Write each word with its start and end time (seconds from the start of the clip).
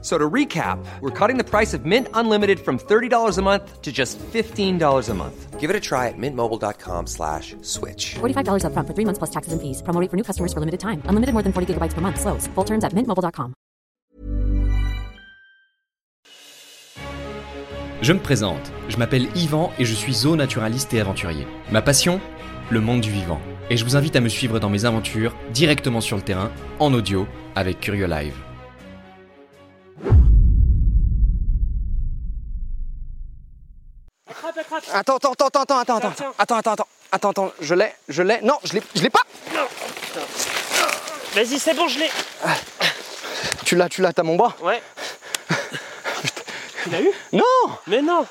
So 0.00 0.16
to 0.16 0.30
recap, 0.30 0.78
we're 1.00 1.10
cutting 1.10 1.38
the 1.38 1.44
price 1.44 1.74
of 1.74 1.84
Mint 1.84 2.06
Unlimited 2.14 2.60
from 2.60 2.78
$30 2.78 3.36
a 3.36 3.42
month 3.42 3.82
to 3.82 3.90
just 3.90 4.16
$15 4.32 5.08
a 5.08 5.14
month. 5.14 5.58
Give 5.58 5.70
it 5.70 5.74
a 5.74 5.80
try 5.80 6.06
at 6.06 6.14
mintmobile.com 6.16 7.08
slash 7.08 7.56
switch. 7.62 8.14
$45 8.20 8.62
upfront 8.62 8.86
for 8.86 8.94
three 8.94 9.04
months 9.04 9.18
plus 9.18 9.30
taxes 9.30 9.52
and 9.52 9.60
fees. 9.60 9.82
Promo 9.82 10.00
rate 10.00 10.08
for 10.08 10.16
new 10.16 10.22
customers 10.22 10.52
for 10.52 10.60
limited 10.60 10.78
time. 10.78 11.02
Unlimited 11.08 11.32
more 11.34 11.42
than 11.42 11.52
40 11.52 11.74
gigabytes 11.74 11.94
per 11.94 12.00
month. 12.00 12.20
Slows. 12.20 12.46
Full 12.54 12.64
terms 12.64 12.84
at 12.84 12.94
mintmobile.com. 12.94 13.54
Je 18.00 18.12
me 18.12 18.20
présente, 18.20 18.72
je 18.88 18.96
m'appelle 18.96 19.26
Yvan 19.34 19.72
et 19.80 19.84
je 19.84 19.92
suis 19.92 20.14
zoonaturaliste 20.14 20.94
et 20.94 21.00
aventurier. 21.00 21.48
Ma 21.72 21.82
passion 21.82 22.20
Le 22.70 22.80
monde 22.80 23.00
du 23.00 23.10
vivant. 23.10 23.40
Et 23.70 23.76
je 23.76 23.84
vous 23.84 23.96
invite 23.96 24.14
à 24.14 24.20
me 24.20 24.28
suivre 24.28 24.60
dans 24.60 24.70
mes 24.70 24.84
aventures 24.84 25.34
directement 25.52 26.00
sur 26.00 26.16
le 26.16 26.22
terrain, 26.22 26.50
en 26.78 26.94
audio, 26.94 27.26
avec 27.56 27.80
Curio 27.80 28.06
Live. 28.06 28.47
Attends, 34.92 35.16
attends, 35.16 35.32
attends, 35.32 35.46
attends, 35.46 35.60
attends, 35.60 35.96
attends, 35.96 36.10
tiens. 36.10 36.32
attends, 36.38 36.56
attends, 36.56 36.72
attends, 36.72 36.88
attends, 37.12 37.30
attends, 37.30 37.52
je 37.60 37.74
l'ai, 37.74 37.92
je 38.08 38.22
l'ai, 38.22 38.40
non, 38.42 38.58
je 38.64 38.74
l'ai, 38.74 38.82
je 38.94 39.02
l'ai 39.02 39.10
pas. 39.10 39.22
Vas-y, 41.34 41.58
c'est 41.58 41.74
bon, 41.74 41.88
je 41.88 42.00
l'ai. 42.00 42.10
Tu 43.64 43.76
l'as, 43.76 43.88
tu 43.88 44.02
l'as, 44.02 44.12
t'as 44.12 44.22
mon 44.22 44.36
bras. 44.36 44.54
Ouais. 44.60 44.82
tu 46.82 46.90
l'as 46.90 47.00
eu? 47.00 47.10
Non. 47.32 47.42
Mais 47.86 48.02
non. 48.02 48.26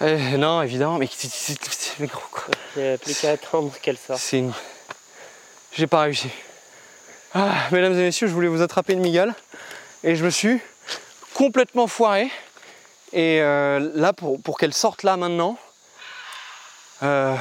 Eh, 0.00 0.36
non, 0.36 0.62
évidemment, 0.62 0.98
mais 0.98 1.08
mais 1.98 2.06
gros 2.06 2.20
quoi. 2.30 2.44
Il 2.76 2.82
n'y 2.82 2.88
a 2.90 2.98
plus 2.98 3.18
qu'à 3.18 3.32
attendre 3.32 3.72
qu'elle 3.82 3.98
sorte. 3.98 4.20
C'est 4.20 4.38
une. 4.38 4.52
J'ai 5.72 5.86
pas 5.86 6.02
réussi. 6.02 6.28
Ah, 7.34 7.52
mesdames 7.72 7.92
et 7.94 8.04
messieurs, 8.04 8.28
je 8.28 8.32
voulais 8.32 8.48
vous 8.48 8.62
attraper 8.62 8.92
une 8.92 9.00
migale 9.00 9.34
et 10.04 10.14
je 10.14 10.24
me 10.24 10.30
suis 10.30 10.60
complètement 11.38 11.86
foiré. 11.86 12.32
Et 13.12 13.40
euh, 13.40 13.92
là, 13.94 14.12
pour, 14.12 14.42
pour 14.42 14.58
qu'elle 14.58 14.74
sorte 14.74 15.04
là 15.04 15.16
maintenant, 15.16 15.56
euh, 17.04 17.32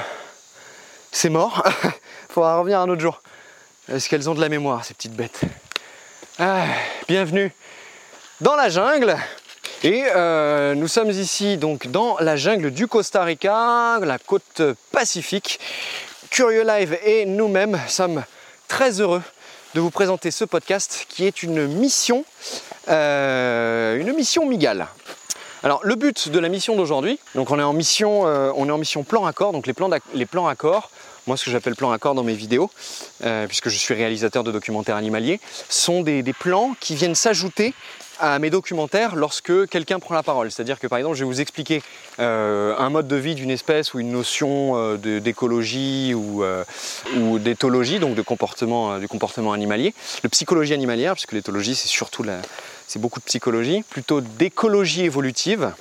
c'est 1.11 1.29
mort. 1.29 1.63
Faudra 2.29 2.59
revenir 2.59 2.79
un 2.79 2.89
autre 2.89 3.01
jour. 3.01 3.19
Est-ce 3.91 4.07
qu'elles 4.07 4.29
ont 4.29 4.35
de 4.35 4.39
la 4.39 4.49
mémoire, 4.49 4.85
ces 4.85 4.93
petites 4.93 5.15
bêtes? 5.15 5.41
Ah, 6.37 6.65
Bienvenue 7.07 7.51
dans 8.39 8.55
la 8.55 8.69
jungle. 8.69 9.17
Et 9.81 10.03
euh, 10.15 10.75
nous 10.75 10.87
sommes 10.87 11.09
ici 11.09 11.57
donc 11.57 11.87
dans 11.87 12.17
la 12.19 12.35
jungle 12.35 12.69
du 12.69 12.85
Costa 12.85 13.23
Rica, 13.23 13.97
la 13.99 14.19
côte 14.19 14.61
pacifique. 14.91 15.59
Curieux 16.29 16.63
Live 16.63 16.99
et 17.03 17.25
nous-mêmes 17.25 17.79
sommes 17.87 18.23
très 18.67 19.01
heureux 19.01 19.23
de 19.73 19.81
vous 19.81 19.91
présenter 19.91 20.29
ce 20.29 20.45
podcast 20.45 21.07
qui 21.09 21.25
est 21.25 21.41
une 21.41 21.65
mission, 21.67 22.25
euh, 22.89 23.99
une 23.99 24.13
mission 24.13 24.45
migale. 24.47 24.87
Alors 25.63 25.81
le 25.83 25.95
but 25.95 26.29
de 26.29 26.39
la 26.39 26.49
mission 26.49 26.75
d'aujourd'hui, 26.75 27.19
donc 27.33 27.49
on 27.49 27.59
est 27.59 27.63
en 27.63 27.73
mission, 27.73 28.27
euh, 28.27 28.51
on 28.55 28.67
est 28.69 28.71
en 28.71 28.77
mission 28.77 29.03
plan 29.03 29.25
accord, 29.25 29.53
donc 29.53 29.65
les 29.65 29.73
plans, 29.73 29.89
les 30.13 30.25
plans 30.27 30.47
accords, 30.47 30.91
moi 31.25 31.35
ce 31.35 31.45
que 31.45 31.51
j'appelle 31.51 31.75
plan 31.75 31.91
accord 31.91 32.13
dans 32.13 32.23
mes 32.23 32.35
vidéos, 32.35 32.69
euh, 33.23 33.47
puisque 33.47 33.69
je 33.69 33.77
suis 33.77 33.95
réalisateur 33.95 34.43
de 34.43 34.51
documentaires 34.51 34.95
animaliers, 34.95 35.39
sont 35.67 36.03
des, 36.03 36.23
plans 36.39 36.75
qui 36.79 36.95
viennent 36.95 37.15
s'ajouter 37.15 37.73
à 38.19 38.37
mes 38.37 38.51
documentaires 38.51 39.15
lorsque 39.15 39.67
quelqu'un 39.67 39.99
prend 39.99 40.13
la 40.13 40.23
parole. 40.23 40.51
C'est-à-dire 40.51 40.79
que 40.79 40.85
par 40.85 40.99
exemple 40.99 41.15
je 41.15 41.23
vais 41.23 41.29
vous 41.29 41.41
expliquer 41.41 41.81
euh, 42.19 42.75
un 42.77 42.89
mode 42.91 43.07
de 43.07 43.15
vie 43.15 43.33
d'une 43.33 43.51
espèce 43.51 43.95
ou 43.95 43.99
une 43.99 44.11
notion 44.11 44.95
d'écologie 44.95 46.13
ou, 46.13 46.43
ou 47.17 47.39
d'éthologie, 47.39 47.97
donc 47.97 48.13
de 48.13 48.21
comportement, 48.21 48.99
du 48.99 49.07
comportement 49.07 49.53
animalier, 49.53 49.95
de 50.21 50.27
psychologie 50.27 50.75
animalière, 50.75 51.13
puisque 51.13 51.33
l'éthologie 51.33 51.73
c'est 51.73 51.87
surtout 51.87 52.21
la, 52.21 52.37
c'est 52.87 52.99
beaucoup 52.99 53.19
de 53.19 53.25
psychologie, 53.25 53.83
plutôt 53.89 54.21
d'écologie 54.21 55.03
évolutive 55.03 55.73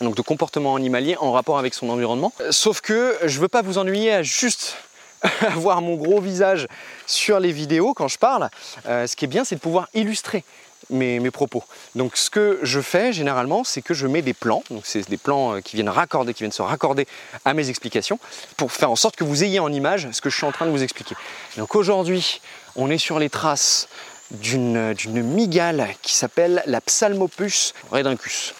donc 0.00 0.14
de 0.14 0.22
comportement 0.22 0.76
animalier 0.76 1.16
en 1.18 1.32
rapport 1.32 1.58
avec 1.58 1.74
son 1.74 1.88
environnement. 1.88 2.32
Euh, 2.40 2.52
Sauf 2.52 2.80
que 2.80 3.16
je 3.24 3.40
veux 3.40 3.48
pas 3.48 3.62
vous 3.62 3.78
ennuyer 3.78 4.12
à 4.12 4.22
juste 4.22 4.76
avoir 5.40 5.80
mon 5.80 5.94
gros 5.94 6.20
visage 6.20 6.68
sur 7.06 7.40
les 7.40 7.52
vidéos 7.52 7.94
quand 7.94 8.08
je 8.08 8.18
parle. 8.18 8.50
Euh, 8.86 9.06
ce 9.06 9.16
qui 9.16 9.24
est 9.24 9.28
bien, 9.28 9.44
c'est 9.44 9.54
de 9.54 9.60
pouvoir 9.60 9.88
illustrer 9.94 10.44
mes, 10.90 11.18
mes 11.18 11.30
propos. 11.30 11.64
Donc 11.94 12.16
ce 12.16 12.30
que 12.30 12.60
je 12.62 12.80
fais 12.80 13.12
généralement, 13.12 13.64
c'est 13.64 13.82
que 13.82 13.94
je 13.94 14.06
mets 14.06 14.22
des 14.22 14.34
plans, 14.34 14.62
donc 14.70 14.82
c'est 14.84 15.08
des 15.08 15.16
plans 15.16 15.56
euh, 15.56 15.60
qui 15.60 15.76
viennent 15.76 15.88
raccorder, 15.88 16.34
qui 16.34 16.42
viennent 16.42 16.52
se 16.52 16.62
raccorder 16.62 17.06
à 17.44 17.54
mes 17.54 17.70
explications, 17.70 18.18
pour 18.56 18.72
faire 18.72 18.90
en 18.90 18.96
sorte 18.96 19.16
que 19.16 19.24
vous 19.24 19.42
ayez 19.44 19.58
en 19.58 19.72
image 19.72 20.08
ce 20.12 20.20
que 20.20 20.30
je 20.30 20.36
suis 20.36 20.46
en 20.46 20.52
train 20.52 20.66
de 20.66 20.70
vous 20.70 20.82
expliquer. 20.82 21.16
Donc 21.56 21.74
aujourd'hui, 21.74 22.40
on 22.76 22.90
est 22.90 22.98
sur 22.98 23.18
les 23.18 23.30
traces 23.30 23.88
d'une 24.30 25.22
mygale 25.22 25.88
qui 26.02 26.14
s'appelle 26.14 26.62
la 26.66 26.80
Psalmopus 26.80 27.74
redincus 27.90 28.54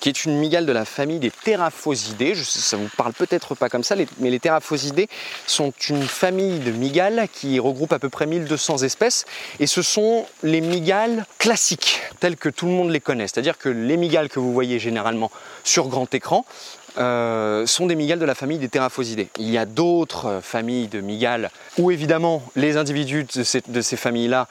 qui 0.00 0.08
est 0.08 0.24
une 0.24 0.38
mygale 0.38 0.66
de 0.66 0.72
la 0.72 0.84
famille 0.84 1.18
des 1.18 1.30
Théraphosidae. 1.30 2.34
Je 2.34 2.42
sais, 2.44 2.60
ça 2.60 2.76
vous 2.76 2.88
parle 2.96 3.12
peut-être 3.12 3.54
pas 3.54 3.68
comme 3.68 3.82
ça, 3.82 3.96
mais 4.18 4.30
les 4.30 4.38
Théraphosidae 4.38 5.06
sont 5.46 5.72
une 5.88 6.02
famille 6.02 6.60
de 6.60 6.70
mygales 6.70 7.28
qui 7.32 7.58
regroupe 7.58 7.92
à 7.92 7.98
peu 7.98 8.08
près 8.08 8.26
1200 8.26 8.78
espèces. 8.78 9.26
Et 9.60 9.66
ce 9.66 9.82
sont 9.82 10.26
les 10.42 10.60
mygales 10.60 11.26
classiques, 11.38 12.00
telles 12.20 12.36
que 12.36 12.48
tout 12.48 12.66
le 12.66 12.72
monde 12.72 12.90
les 12.90 13.00
connaît. 13.00 13.26
C'est-à-dire 13.26 13.58
que 13.58 13.68
les 13.68 13.96
mygales 13.96 14.28
que 14.28 14.38
vous 14.38 14.52
voyez 14.52 14.78
généralement 14.78 15.30
sur 15.64 15.88
grand 15.88 16.12
écran, 16.14 16.44
euh, 16.96 17.64
sont 17.66 17.86
des 17.86 17.94
mygales 17.94 18.18
de 18.18 18.24
la 18.24 18.34
famille 18.34 18.58
des 18.58 18.68
Théraphosidae. 18.68 19.28
Il 19.38 19.48
y 19.50 19.58
a 19.58 19.66
d'autres 19.66 20.26
euh, 20.26 20.40
familles 20.40 20.88
de 20.88 21.00
mygales 21.00 21.50
où 21.76 21.92
évidemment 21.92 22.42
les 22.56 22.76
individus 22.76 23.24
de 23.24 23.42
ces, 23.44 23.96
familles-là 23.96 24.48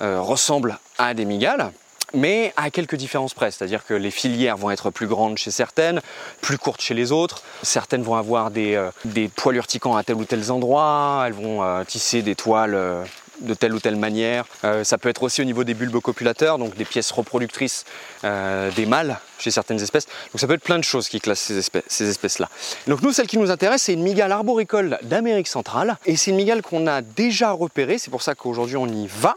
ressemblent 0.00 0.78
à 0.98 1.14
des 1.14 1.24
mygales, 1.24 1.72
mais 2.14 2.52
à 2.56 2.70
quelques 2.70 2.96
différences 2.96 3.34
près. 3.34 3.50
C'est-à-dire 3.50 3.84
que 3.84 3.94
les 3.94 4.10
filières 4.10 4.56
vont 4.56 4.70
être 4.70 4.90
plus 4.90 5.06
grandes 5.06 5.38
chez 5.38 5.50
certaines, 5.50 6.00
plus 6.40 6.58
courtes 6.58 6.80
chez 6.80 6.94
les 6.94 7.12
autres. 7.12 7.42
Certaines 7.62 8.02
vont 8.02 8.16
avoir 8.16 8.50
des, 8.50 8.74
euh, 8.74 9.28
poils 9.34 9.56
urticants 9.56 9.96
à 9.96 10.02
tel 10.02 10.16
ou 10.16 10.24
tel 10.24 10.50
endroit, 10.50 11.24
elles 11.26 11.32
vont 11.32 11.62
euh, 11.62 11.84
tisser 11.84 12.22
des 12.22 12.34
toiles. 12.34 12.74
euh, 12.74 13.04
de 13.40 13.54
telle 13.54 13.74
ou 13.74 13.80
telle 13.80 13.96
manière. 13.96 14.44
Euh, 14.64 14.84
ça 14.84 14.98
peut 14.98 15.08
être 15.08 15.22
aussi 15.22 15.40
au 15.40 15.44
niveau 15.44 15.64
des 15.64 15.74
bulbes 15.74 16.00
copulateurs, 16.00 16.58
donc 16.58 16.76
des 16.76 16.84
pièces 16.84 17.10
reproductrices 17.10 17.84
euh, 18.24 18.70
des 18.72 18.86
mâles 18.86 19.18
chez 19.38 19.50
certaines 19.50 19.80
espèces. 19.80 20.06
Donc 20.32 20.40
ça 20.40 20.46
peut 20.46 20.54
être 20.54 20.62
plein 20.62 20.78
de 20.78 20.84
choses 20.84 21.08
qui 21.08 21.20
classent 21.20 21.40
ces, 21.40 21.60
ces 21.86 22.08
espèces-là. 22.08 22.48
Donc 22.86 23.02
nous, 23.02 23.12
celle 23.12 23.26
qui 23.26 23.38
nous 23.38 23.50
intéresse, 23.50 23.82
c'est 23.82 23.92
une 23.92 24.02
mygale 24.02 24.32
arboricole 24.32 24.98
d'Amérique 25.02 25.48
centrale. 25.48 25.98
Et 26.06 26.16
c'est 26.16 26.30
une 26.30 26.36
mygale 26.36 26.62
qu'on 26.62 26.86
a 26.86 27.02
déjà 27.02 27.50
repérée, 27.50 27.98
c'est 27.98 28.10
pour 28.10 28.22
ça 28.22 28.34
qu'aujourd'hui 28.34 28.76
on 28.76 28.86
y 28.86 29.06
va. 29.06 29.36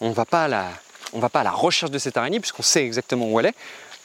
On 0.00 0.08
ne 0.08 0.14
va 0.14 0.24
pas 0.24 0.44
à 0.44 0.48
la, 0.48 0.68
on 1.12 1.18
va 1.18 1.28
pas 1.28 1.40
à 1.40 1.44
la 1.44 1.50
recherche 1.50 1.90
de 1.90 1.98
cette 1.98 2.16
araignée 2.16 2.40
puisqu'on 2.40 2.62
sait 2.62 2.84
exactement 2.84 3.26
où 3.26 3.38
elle 3.40 3.46
est, 3.46 3.54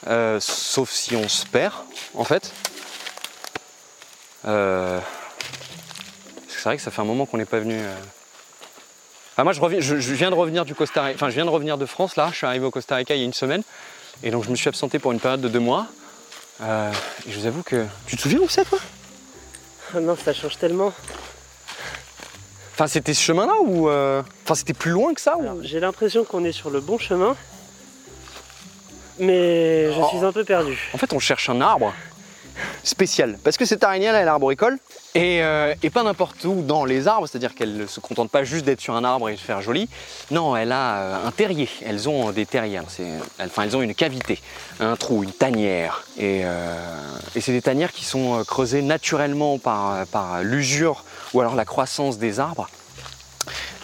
euh, 0.08 0.38
sauf 0.40 0.90
si 0.90 1.16
on 1.16 1.28
se 1.28 1.46
perd 1.46 1.74
en 2.14 2.24
fait. 2.24 2.52
Euh, 4.46 5.00
c'est 6.48 6.64
vrai 6.64 6.76
que 6.76 6.82
ça 6.82 6.90
fait 6.90 7.00
un 7.00 7.06
moment 7.06 7.26
qu'on 7.26 7.38
n'est 7.38 7.44
pas 7.44 7.60
venu. 7.60 7.80
Ah, 9.36 9.44
moi 9.44 9.52
je, 9.52 9.60
reviens, 9.60 9.80
je, 9.80 9.98
je 9.98 10.14
viens 10.14 10.30
de 10.30 10.34
revenir 10.34 10.64
du 10.64 10.74
Costa 10.74 11.02
Rica, 11.02 11.14
enfin 11.16 11.28
je 11.28 11.34
viens 11.34 11.44
de 11.44 11.50
revenir 11.50 11.78
de 11.78 11.86
France 11.86 12.16
là, 12.16 12.28
je 12.30 12.36
suis 12.36 12.46
arrivé 12.46 12.64
au 12.64 12.70
Costa 12.70 12.96
Rica 12.96 13.14
il 13.14 13.18
y 13.18 13.22
a 13.22 13.26
une 13.26 13.34
semaine 13.34 13.62
et 14.22 14.30
donc 14.30 14.44
je 14.44 14.50
me 14.50 14.56
suis 14.56 14.68
absenté 14.68 14.98
pour 14.98 15.12
une 15.12 15.20
période 15.20 15.40
de 15.40 15.48
deux 15.48 15.60
mois. 15.60 15.86
Euh, 16.62 16.90
et 17.26 17.32
je 17.32 17.38
vous 17.38 17.46
avoue 17.46 17.62
que. 17.62 17.86
Tu 18.06 18.16
te 18.16 18.22
souviens 18.22 18.38
où 18.40 18.48
c'est 18.48 18.64
toi? 18.64 18.78
Ah 19.94 20.00
non, 20.00 20.16
ça 20.16 20.32
change 20.32 20.58
tellement. 20.58 20.92
Enfin 22.76 22.88
c'était 22.88 23.14
ce 23.14 23.22
chemin 23.22 23.46
là 23.46 23.54
ou. 23.64 23.88
euh, 23.88 24.22
Enfin 24.44 24.54
c'était 24.54 24.74
plus 24.74 24.90
loin 24.90 25.14
que 25.14 25.20
ça 25.22 25.38
ou... 25.38 25.62
J'ai 25.62 25.80
l'impression 25.80 26.24
qu'on 26.24 26.44
est 26.44 26.52
sur 26.52 26.68
le 26.68 26.80
bon 26.80 26.98
chemin. 26.98 27.34
Mais 29.18 29.92
je 29.94 29.98
Oh. 29.98 30.08
suis 30.10 30.18
un 30.24 30.30
peu 30.32 30.44
perdu. 30.44 30.78
En 30.92 30.98
fait, 30.98 31.12
on 31.14 31.18
cherche 31.18 31.48
un 31.48 31.62
arbre 31.62 31.94
spécial. 32.84 33.38
Parce 33.42 33.56
que 33.56 33.64
cette 33.64 33.82
araignée-là, 33.82 34.18
elle 34.20 34.26
est 34.26 34.30
arboricole. 34.30 34.78
Et, 35.14 35.42
euh, 35.42 35.74
et 35.82 35.88
pas 35.88 36.02
n'importe 36.02 36.44
où 36.44 36.60
dans 36.62 36.84
les 36.84 37.08
arbres, 37.08 37.26
c'est-à-dire 37.26 37.54
qu'elle 37.54 37.74
ne 37.78 37.86
se 37.86 38.00
contente 38.00 38.30
pas 38.30 38.44
juste 38.44 38.66
d'être 38.66 38.82
sur 38.82 38.94
un 38.94 39.04
arbre 39.04 39.30
et 39.30 39.34
de 39.34 39.40
faire 39.40 39.62
joli. 39.62 39.88
Non, 40.30 40.54
elle 40.54 40.72
a 40.72 40.96
euh, 40.98 41.26
un 41.28 41.30
terrier. 41.30 41.70
Elles 41.86 42.06
ont 42.10 42.30
des 42.32 42.44
terrières. 42.44 42.84
Elles- 42.98 43.46
Enfin, 43.46 43.62
elles 43.62 43.74
ont 43.76 43.80
une 43.80 43.94
cavité, 43.94 44.38
un 44.80 44.96
trou, 44.96 45.22
une 45.24 45.32
tanière. 45.32 46.04
Et, 46.18 46.42
euh, 46.44 46.78
et 47.34 47.40
c'est 47.40 47.52
des 47.52 47.62
tanières 47.62 47.92
qui 47.92 48.04
sont 48.04 48.44
creusées 48.46 48.82
naturellement 48.82 49.58
par, 49.58 50.06
par 50.08 50.42
l'usure 50.42 51.04
ou 51.34 51.40
alors 51.40 51.54
la 51.54 51.64
croissance 51.64 52.18
des 52.18 52.40
arbres. 52.40 52.68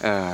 Euh, 0.05 0.33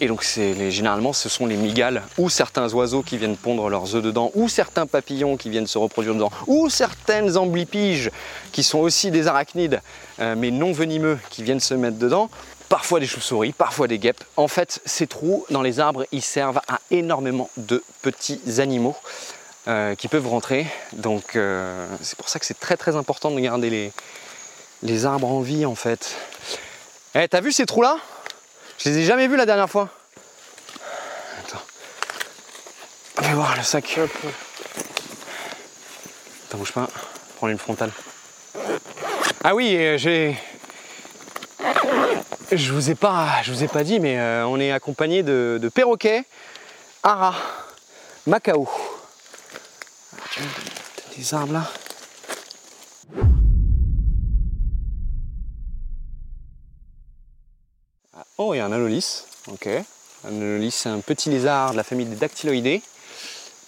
et 0.00 0.06
donc 0.06 0.22
généralement 0.22 1.12
ce 1.12 1.28
sont 1.28 1.46
les 1.46 1.56
migales 1.56 2.04
ou 2.16 2.30
certains 2.30 2.72
oiseaux 2.74 3.02
qui 3.02 3.18
viennent 3.18 3.36
pondre 3.36 3.68
leurs 3.68 3.96
œufs 3.96 4.02
dedans, 4.02 4.30
ou 4.34 4.48
certains 4.48 4.86
papillons 4.86 5.36
qui 5.36 5.50
viennent 5.50 5.66
se 5.66 5.78
reproduire 5.78 6.14
dedans, 6.14 6.30
ou 6.46 6.68
certaines 6.70 7.36
amblipiges 7.36 8.10
qui 8.52 8.62
sont 8.62 8.78
aussi 8.78 9.10
des 9.10 9.26
arachnides 9.26 9.80
euh, 10.20 10.36
mais 10.38 10.50
non 10.50 10.72
venimeux 10.72 11.18
qui 11.30 11.42
viennent 11.42 11.60
se 11.60 11.74
mettre 11.74 11.98
dedans. 11.98 12.30
Parfois 12.68 13.00
des 13.00 13.06
chauves-souris, 13.06 13.52
parfois 13.52 13.88
des 13.88 13.98
guêpes. 13.98 14.22
En 14.36 14.46
fait, 14.46 14.82
ces 14.84 15.06
trous 15.06 15.46
dans 15.48 15.62
les 15.62 15.80
arbres, 15.80 16.04
ils 16.12 16.22
servent 16.22 16.60
à 16.68 16.80
énormément 16.90 17.48
de 17.56 17.82
petits 18.02 18.40
animaux 18.58 18.94
euh, 19.68 19.94
qui 19.94 20.06
peuvent 20.06 20.28
rentrer. 20.28 20.66
Donc 20.92 21.38
c'est 22.02 22.16
pour 22.18 22.28
ça 22.28 22.38
que 22.38 22.44
c'est 22.44 22.60
très 22.60 22.76
très 22.76 22.94
important 22.94 23.30
de 23.30 23.40
garder 23.40 23.70
les, 23.70 23.92
les 24.82 25.06
arbres 25.06 25.28
en 25.28 25.40
vie 25.40 25.66
en 25.66 25.74
fait. 25.74 26.16
Eh, 27.14 27.26
t'as 27.28 27.40
vu 27.40 27.52
ces 27.52 27.66
trous-là? 27.66 27.98
Je 28.78 28.88
les 28.90 28.98
ai 28.98 29.04
jamais 29.04 29.26
vus 29.26 29.36
la 29.36 29.46
dernière 29.46 29.68
fois. 29.68 29.88
Attends. 31.40 31.62
Va 33.16 33.34
voir 33.34 33.56
le 33.56 33.62
sac. 33.62 33.98
Attends, 36.46 36.58
bouge 36.58 36.72
pas. 36.72 36.88
Prends 37.36 37.48
une 37.48 37.58
frontale. 37.58 37.90
Ah 39.44 39.54
oui, 39.54 39.76
euh, 39.76 39.98
j'ai. 39.98 40.36
Je 42.50 42.72
vous 42.72 42.90
ai 42.90 42.94
pas, 42.94 43.42
je 43.42 43.52
vous 43.52 43.62
ai 43.62 43.68
pas 43.68 43.84
dit, 43.84 44.00
mais 44.00 44.18
euh, 44.18 44.46
on 44.46 44.58
est 44.58 44.72
accompagné 44.72 45.22
de, 45.22 45.70
perroquets, 45.74 46.24
haras, 47.02 47.34
macao. 48.26 48.68
Ah, 50.16 50.40
des 51.16 51.34
arbres 51.34 51.52
là. 51.52 51.64
Il 58.54 58.58
y 58.58 58.60
a 58.60 58.66
un 58.66 58.72
anolis. 58.72 59.24
Ok. 59.48 59.68
Un 60.24 60.28
anolis, 60.28 60.70
c'est 60.70 60.88
un 60.88 61.00
petit 61.00 61.30
lézard 61.30 61.72
de 61.72 61.76
la 61.76 61.84
famille 61.84 62.06
des 62.06 62.16
dactyloïdés. 62.16 62.82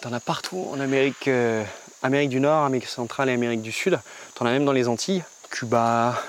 T'en 0.00 0.12
as 0.12 0.20
partout 0.20 0.68
en 0.72 0.80
Amérique, 0.80 1.28
euh, 1.28 1.62
Amérique 2.02 2.30
du 2.30 2.40
Nord, 2.40 2.64
Amérique 2.64 2.88
centrale 2.88 3.28
et 3.28 3.34
Amérique 3.34 3.62
du 3.62 3.72
Sud. 3.72 3.98
T'en 4.34 4.46
as 4.46 4.50
même 4.50 4.64
dans 4.64 4.72
les 4.72 4.88
Antilles. 4.88 5.22
Cuba, 5.50 6.22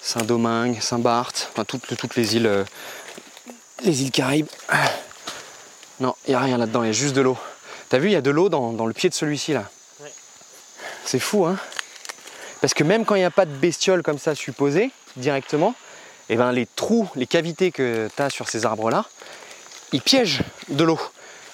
Saint-Domingue, 0.00 0.80
Saint-Barth, 0.80 1.50
enfin 1.52 1.64
toutes, 1.64 1.96
toutes 1.96 2.16
les 2.16 2.36
îles, 2.36 2.46
euh, 2.46 2.64
les 3.82 4.02
îles 4.02 4.10
Caraïbes. 4.10 4.46
Non, 6.00 6.14
il 6.26 6.30
n'y 6.30 6.34
a 6.34 6.40
rien 6.40 6.58
là-dedans, 6.58 6.82
il 6.82 6.86
y 6.86 6.90
a 6.90 6.92
juste 6.92 7.14
de 7.14 7.20
l'eau. 7.20 7.38
T'as 7.88 7.98
vu, 7.98 8.08
il 8.08 8.12
y 8.12 8.16
a 8.16 8.20
de 8.20 8.30
l'eau 8.30 8.48
dans, 8.48 8.72
dans 8.72 8.86
le 8.86 8.92
pied 8.92 9.08
de 9.08 9.14
celui-ci 9.14 9.52
là. 9.52 9.64
Ouais. 10.00 10.12
C'est 11.04 11.18
fou, 11.18 11.46
hein 11.46 11.56
Parce 12.60 12.74
que 12.74 12.84
même 12.84 13.04
quand 13.04 13.14
il 13.14 13.20
n'y 13.20 13.24
a 13.24 13.30
pas 13.30 13.46
de 13.46 13.54
bestiole 13.54 14.02
comme 14.02 14.18
ça 14.18 14.34
supposée, 14.34 14.90
directement, 15.16 15.74
eh 16.28 16.36
ben, 16.36 16.52
les 16.52 16.66
trous, 16.66 17.08
les 17.16 17.26
cavités 17.26 17.70
que 17.72 18.08
tu 18.14 18.22
as 18.22 18.30
sur 18.30 18.48
ces 18.48 18.64
arbres-là, 18.66 19.04
ils 19.92 20.00
piègent 20.02 20.40
de 20.68 20.84
l'eau. 20.84 20.98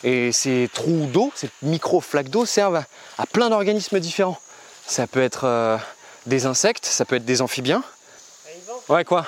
Et 0.05 0.33
ces 0.33 0.71
trous 0.73 1.07
d'eau, 1.13 1.31
ces 1.35 1.51
micro-flaques 1.63 2.29
d'eau 2.31 2.47
servent 2.47 2.77
à, 2.77 2.85
à 3.19 3.27
plein 3.27 3.51
d'organismes 3.51 4.01
différents. 4.01 4.39
Ça 4.87 5.07
peut 5.07 5.23
être 5.23 5.45
euh, 5.45 5.77
des 6.27 6.47
insectes, 6.47 6.87
ça 6.87 7.05
peut 7.05 7.17
être 7.17 7.25
des 7.25 7.43
amphibiens. 7.43 7.83
Ah, 7.87 8.93
Ouais, 8.93 9.05
quoi? 9.05 9.27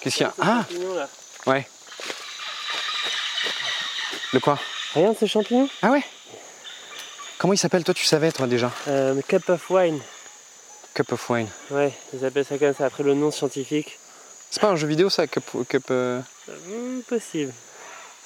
Qu'est-ce 0.00 0.16
qu'il 0.16 0.26
y 0.26 0.28
a? 0.28 0.34
Ah, 0.40 0.64
champignon, 0.68 0.94
là. 0.94 1.08
ouais. 1.46 1.68
Le 4.32 4.40
quoi? 4.40 4.58
Regarde 4.94 5.16
ce 5.18 5.26
champignon. 5.26 5.68
Ah 5.82 5.90
ouais? 5.90 6.02
Comment 7.38 7.52
il 7.52 7.58
s'appelle 7.58 7.84
Toi, 7.84 7.94
tu 7.94 8.04
savais, 8.04 8.30
toi, 8.32 8.46
déjà? 8.46 8.70
Euh, 8.88 9.20
cup 9.26 9.48
of 9.48 9.68
wine. 9.70 10.00
Cup 10.98 11.12
of 11.12 11.30
Wine. 11.30 11.46
Ouais, 11.70 11.92
ils 12.12 12.24
appellent 12.24 12.44
ça 12.44 12.58
comme 12.58 12.74
ça 12.74 12.86
après 12.86 13.04
le 13.04 13.14
nom 13.14 13.30
scientifique. 13.30 14.00
C'est 14.50 14.60
pas 14.60 14.66
un 14.66 14.74
jeu 14.74 14.88
vidéo, 14.88 15.08
ça 15.08 15.28
Cup. 15.28 15.44
cup 15.68 15.84
euh, 15.92 16.20
Hmm, 16.48 17.02
possible. 17.02 17.52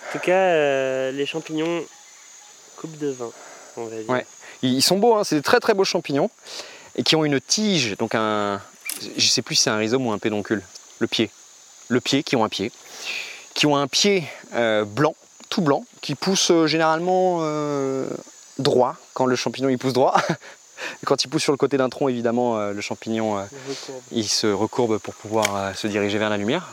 En 0.08 0.12
tout 0.12 0.18
cas, 0.20 0.32
euh, 0.32 1.12
les 1.12 1.26
champignons, 1.26 1.84
coupe 2.78 2.96
de 2.96 3.08
vin, 3.08 3.30
on 3.76 3.84
va 3.84 3.96
dire. 3.96 4.08
Ouais. 4.08 4.24
Ils 4.62 4.80
sont 4.80 4.96
beaux, 4.96 5.14
hein, 5.16 5.22
c'est 5.22 5.36
des 5.36 5.42
très 5.42 5.60
très 5.60 5.74
beaux 5.74 5.84
champignons. 5.84 6.30
Et 6.96 7.02
qui 7.02 7.14
ont 7.14 7.26
une 7.26 7.42
tige, 7.42 7.94
donc 7.98 8.14
un. 8.14 8.62
Je 9.18 9.26
sais 9.26 9.42
plus 9.42 9.56
si 9.56 9.64
c'est 9.64 9.70
un 9.70 9.76
rhizome 9.76 10.06
ou 10.06 10.12
un 10.12 10.18
pédoncule. 10.18 10.62
Le 10.98 11.06
pied. 11.06 11.28
Le 11.88 12.00
pied, 12.00 12.22
qui 12.22 12.36
ont 12.36 12.44
un 12.44 12.48
pied. 12.48 12.72
Qui 13.52 13.66
ont 13.66 13.76
un 13.76 13.86
pied 13.86 14.24
euh, 14.54 14.86
blanc, 14.86 15.14
tout 15.50 15.60
blanc, 15.60 15.84
qui 16.00 16.14
pousse 16.14 16.50
euh, 16.50 16.66
généralement 16.66 17.42
droit, 18.58 18.96
quand 19.12 19.26
le 19.26 19.36
champignon 19.36 19.68
il 19.68 19.76
pousse 19.76 19.92
droit. 19.92 20.18
Et 21.02 21.06
quand 21.06 21.24
il 21.24 21.28
pousse 21.28 21.42
sur 21.42 21.52
le 21.52 21.58
côté 21.58 21.76
d'un 21.76 21.88
tronc, 21.88 22.08
évidemment, 22.08 22.58
euh, 22.58 22.72
le 22.72 22.80
champignon 22.80 23.38
euh, 23.38 23.42
il 24.10 24.28
se 24.28 24.46
recourbe 24.46 24.98
pour 24.98 25.14
pouvoir 25.14 25.56
euh, 25.56 25.72
se 25.74 25.86
diriger 25.86 26.18
vers 26.18 26.30
la 26.30 26.36
lumière. 26.36 26.68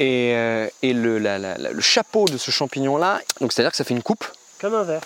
Et, 0.00 0.30
et 0.82 0.92
le, 0.92 1.18
la- 1.20 1.38
la- 1.38 1.56
la- 1.56 1.70
le 1.70 1.80
chapeau 1.80 2.24
de 2.24 2.36
ce 2.36 2.50
champignon-là, 2.50 3.20
donc 3.40 3.52
c'est-à-dire 3.52 3.70
que 3.70 3.76
ça 3.76 3.84
fait 3.84 3.94
une 3.94 4.02
coupe, 4.02 4.24
Comme 4.60 4.74
un 4.74 4.82
verre. 4.82 5.02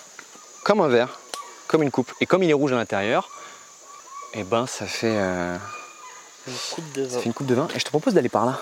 comme 0.65 0.81
un 0.81 0.89
verre, 0.89 1.19
comme 1.67 1.83
une 1.83 1.91
coupe. 1.91 2.11
Et 2.23 2.27
comme 2.27 2.43
il 2.43 2.49
est 2.49 2.55
rouge 2.55 2.73
à 2.73 2.77
l'intérieur, 2.77 3.29
et 4.33 4.45
ben 4.45 4.67
ça 4.67 4.87
fait, 4.87 5.15
Une 6.47 6.55
coupe 6.75 6.93
de 6.95 7.05
ça 7.07 7.15
vin. 7.17 7.21
fait 7.21 7.27
une 7.27 7.35
coupe 7.35 7.47
de 7.47 7.55
vin. 7.55 7.69
Et 7.75 7.79
je 7.79 7.85
te 7.85 7.91
propose 7.91 8.15
d'aller 8.15 8.31
par 8.31 8.47
là. 8.47 8.59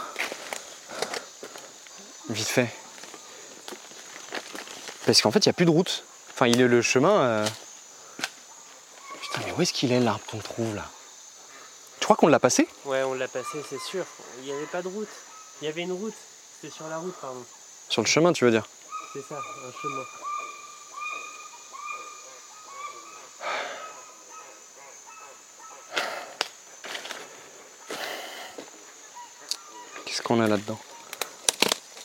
Vite 2.30 2.48
fait. 2.48 2.68
Parce 5.06 5.22
qu'en 5.22 5.30
fait, 5.30 5.46
il 5.46 5.48
n'y 5.48 5.50
a 5.50 5.54
plus 5.54 5.64
de 5.66 5.70
route. 5.70 6.02
Enfin, 6.34 6.48
il 6.48 6.60
est 6.60 6.66
le 6.66 6.82
chemin. 6.82 7.20
euh, 7.20 7.46
mais 9.44 9.52
où 9.56 9.62
est-ce 9.62 9.72
qu'il 9.72 9.92
est 9.92 10.00
l'arbre 10.00 10.24
qu'on 10.26 10.38
trouve 10.38 10.74
là? 10.74 10.84
Tu 11.98 12.04
crois 12.04 12.16
qu'on 12.16 12.28
l'a 12.28 12.38
passé? 12.38 12.68
Ouais, 12.84 13.02
on 13.02 13.14
l'a 13.14 13.28
passé, 13.28 13.58
c'est 13.68 13.80
sûr. 13.80 14.04
Il 14.38 14.44
n'y 14.44 14.52
avait 14.52 14.66
pas 14.66 14.82
de 14.82 14.88
route. 14.88 15.08
Il 15.60 15.64
y 15.64 15.68
avait 15.68 15.82
une 15.82 15.92
route. 15.92 16.14
C'était 16.60 16.72
sur 16.74 16.88
la 16.88 16.98
route, 16.98 17.14
pardon. 17.20 17.44
Sur 17.88 18.02
le 18.02 18.06
chemin, 18.06 18.32
tu 18.32 18.44
veux 18.44 18.50
dire? 18.50 18.66
C'est 19.12 19.22
ça, 19.22 19.36
un 19.36 19.72
chemin. 19.82 20.02
Qu'est-ce 30.04 30.22
qu'on 30.22 30.40
a 30.40 30.46
là-dedans? 30.46 30.78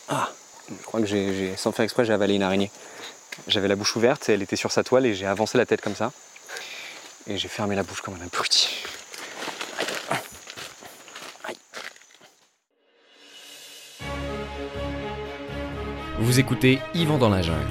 Ah 0.09 0.29
Je 0.69 0.83
crois 0.85 0.99
que 0.99 1.05
j'ai, 1.05 1.55
sans 1.57 1.71
faire 1.71 1.83
exprès, 1.83 2.05
j'ai 2.05 2.13
avalé 2.13 2.35
une 2.35 2.43
araignée. 2.43 2.71
J'avais 3.47 3.67
la 3.67 3.75
bouche 3.75 3.95
ouverte, 3.95 4.29
elle 4.29 4.41
était 4.41 4.55
sur 4.55 4.71
sa 4.71 4.83
toile 4.83 5.05
et 5.05 5.15
j'ai 5.15 5.25
avancé 5.25 5.57
la 5.57 5.65
tête 5.65 5.81
comme 5.81 5.95
ça. 5.95 6.11
Et 7.27 7.37
j'ai 7.37 7.47
fermé 7.47 7.75
la 7.75 7.83
bouche 7.83 8.01
comme 8.01 8.15
un 8.15 8.25
abruti. 8.25 8.83
Vous 16.19 16.39
écoutez 16.39 16.79
Yvan 16.93 17.17
dans 17.17 17.29
la 17.29 17.41
jungle. 17.41 17.67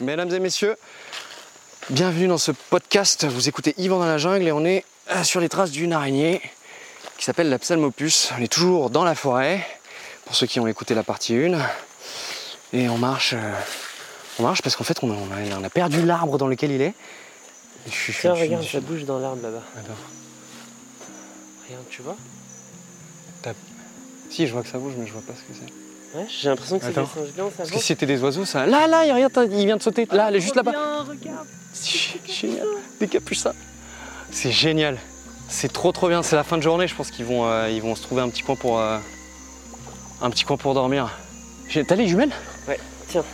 Mesdames 0.00 0.32
et 0.32 0.38
messieurs, 0.38 0.76
bienvenue 1.90 2.28
dans 2.28 2.38
ce 2.38 2.52
podcast. 2.52 3.24
Vous 3.26 3.48
écoutez 3.48 3.74
Yvan 3.78 3.98
dans 3.98 4.06
la 4.06 4.18
jungle 4.18 4.46
et 4.46 4.52
on 4.52 4.64
est 4.64 4.84
euh, 5.10 5.22
sur 5.24 5.40
les 5.40 5.48
traces 5.48 5.70
d'une 5.70 5.92
araignée 5.92 6.40
qui 7.18 7.24
s'appelle 7.24 7.50
la 7.50 7.58
psalmopus. 7.58 8.30
On 8.38 8.42
est 8.42 8.48
toujours 8.52 8.90
dans 8.90 9.04
la 9.04 9.14
forêt, 9.14 9.66
pour 10.24 10.34
ceux 10.34 10.46
qui 10.46 10.60
ont 10.60 10.66
écouté 10.66 10.94
la 10.94 11.02
partie 11.02 11.34
1. 11.34 11.58
Et 12.72 12.88
on 12.88 12.96
marche, 12.98 13.34
euh, 13.34 13.52
on 14.38 14.42
marche 14.44 14.62
parce 14.62 14.76
qu'en 14.76 14.84
fait 14.84 14.98
on 15.02 15.10
a, 15.10 15.14
on 15.58 15.68
perdu 15.68 16.04
l'arbre 16.04 16.38
dans 16.38 16.46
lequel 16.46 16.70
il 16.70 16.80
est. 16.82 16.94
Je 17.86 17.90
suis- 17.92 18.12
je 18.12 18.20
Tiens, 18.20 18.34
suis- 18.34 18.44
regarde, 18.44 18.64
je 18.64 18.70
ça 18.72 18.80
bouge 18.80 19.04
dans 19.04 19.18
l'arbre 19.18 19.42
là-bas. 19.42 19.62
Regarde, 21.66 21.84
tu 21.90 22.02
vois 22.02 22.16
Si, 24.30 24.46
je 24.46 24.52
vois 24.52 24.62
que 24.62 24.68
ça 24.68 24.78
bouge, 24.78 24.92
mais 24.98 25.06
je 25.06 25.12
vois 25.12 25.22
pas 25.22 25.32
ce 25.32 25.40
que 25.40 25.58
c'est. 25.58 26.18
Ouais, 26.18 26.26
j'ai 26.28 26.48
l'impression 26.50 26.78
que 26.78 26.84
c'est 26.84 26.90
des 26.90 27.06
singes 27.06 27.32
blancs, 27.34 27.50
ça 27.50 27.56
Parce 27.58 27.70
que 27.70 27.78
si 27.78 27.84
c'était 27.86 28.06
des 28.06 28.22
oiseaux, 28.22 28.44
ça. 28.44 28.66
Là, 28.66 28.86
là, 28.86 29.04
il 29.06 29.14
vient 29.66 29.76
de 29.76 29.82
sauter. 29.82 30.06
Là, 30.10 30.28
elle 30.28 30.36
est 30.36 30.40
juste 30.40 30.54
là-bas. 30.54 30.70
Reviens, 30.72 31.14
regarde. 31.30 31.46
C'est 31.72 32.20
génial. 32.30 32.66
Des 33.00 33.08
capucins. 33.08 33.54
C'est 34.30 34.52
génial. 34.52 34.98
C'est 35.48 35.72
trop 35.72 35.92
trop 35.92 36.08
bien. 36.08 36.22
C'est 36.22 36.36
la 36.36 36.44
fin 36.44 36.56
de 36.56 36.62
journée. 36.62 36.86
Je 36.88 36.94
pense 36.94 37.10
qu'ils 37.10 37.24
vont, 37.24 37.46
euh, 37.46 37.70
ils 37.70 37.82
vont 37.82 37.94
se 37.94 38.02
trouver 38.02 38.22
un 38.22 38.28
petit 38.28 38.42
coin 38.42 38.54
pour, 38.56 38.78
euh, 38.78 38.98
un 40.20 40.30
petit 40.30 40.44
coin 40.44 40.56
pour 40.56 40.74
dormir. 40.74 41.10
T'as 41.86 41.94
les 41.96 42.08
jumelles? 42.08 42.32
Ouais, 42.66 42.78
tiens. 43.08 43.24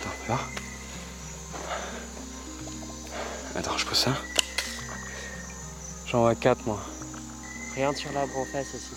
Attends, 0.00 0.14
voir. 0.26 0.48
Attends, 3.56 3.76
je 3.78 3.86
pose 3.86 3.98
ça. 3.98 4.10
J'en 6.06 6.20
vois 6.20 6.34
4 6.34 6.60
moi. 6.66 6.78
Regarde 7.74 7.96
sur 7.96 8.12
l'arbre 8.12 8.32
en 8.38 8.44
face 8.46 8.66
aussi. 8.74 8.92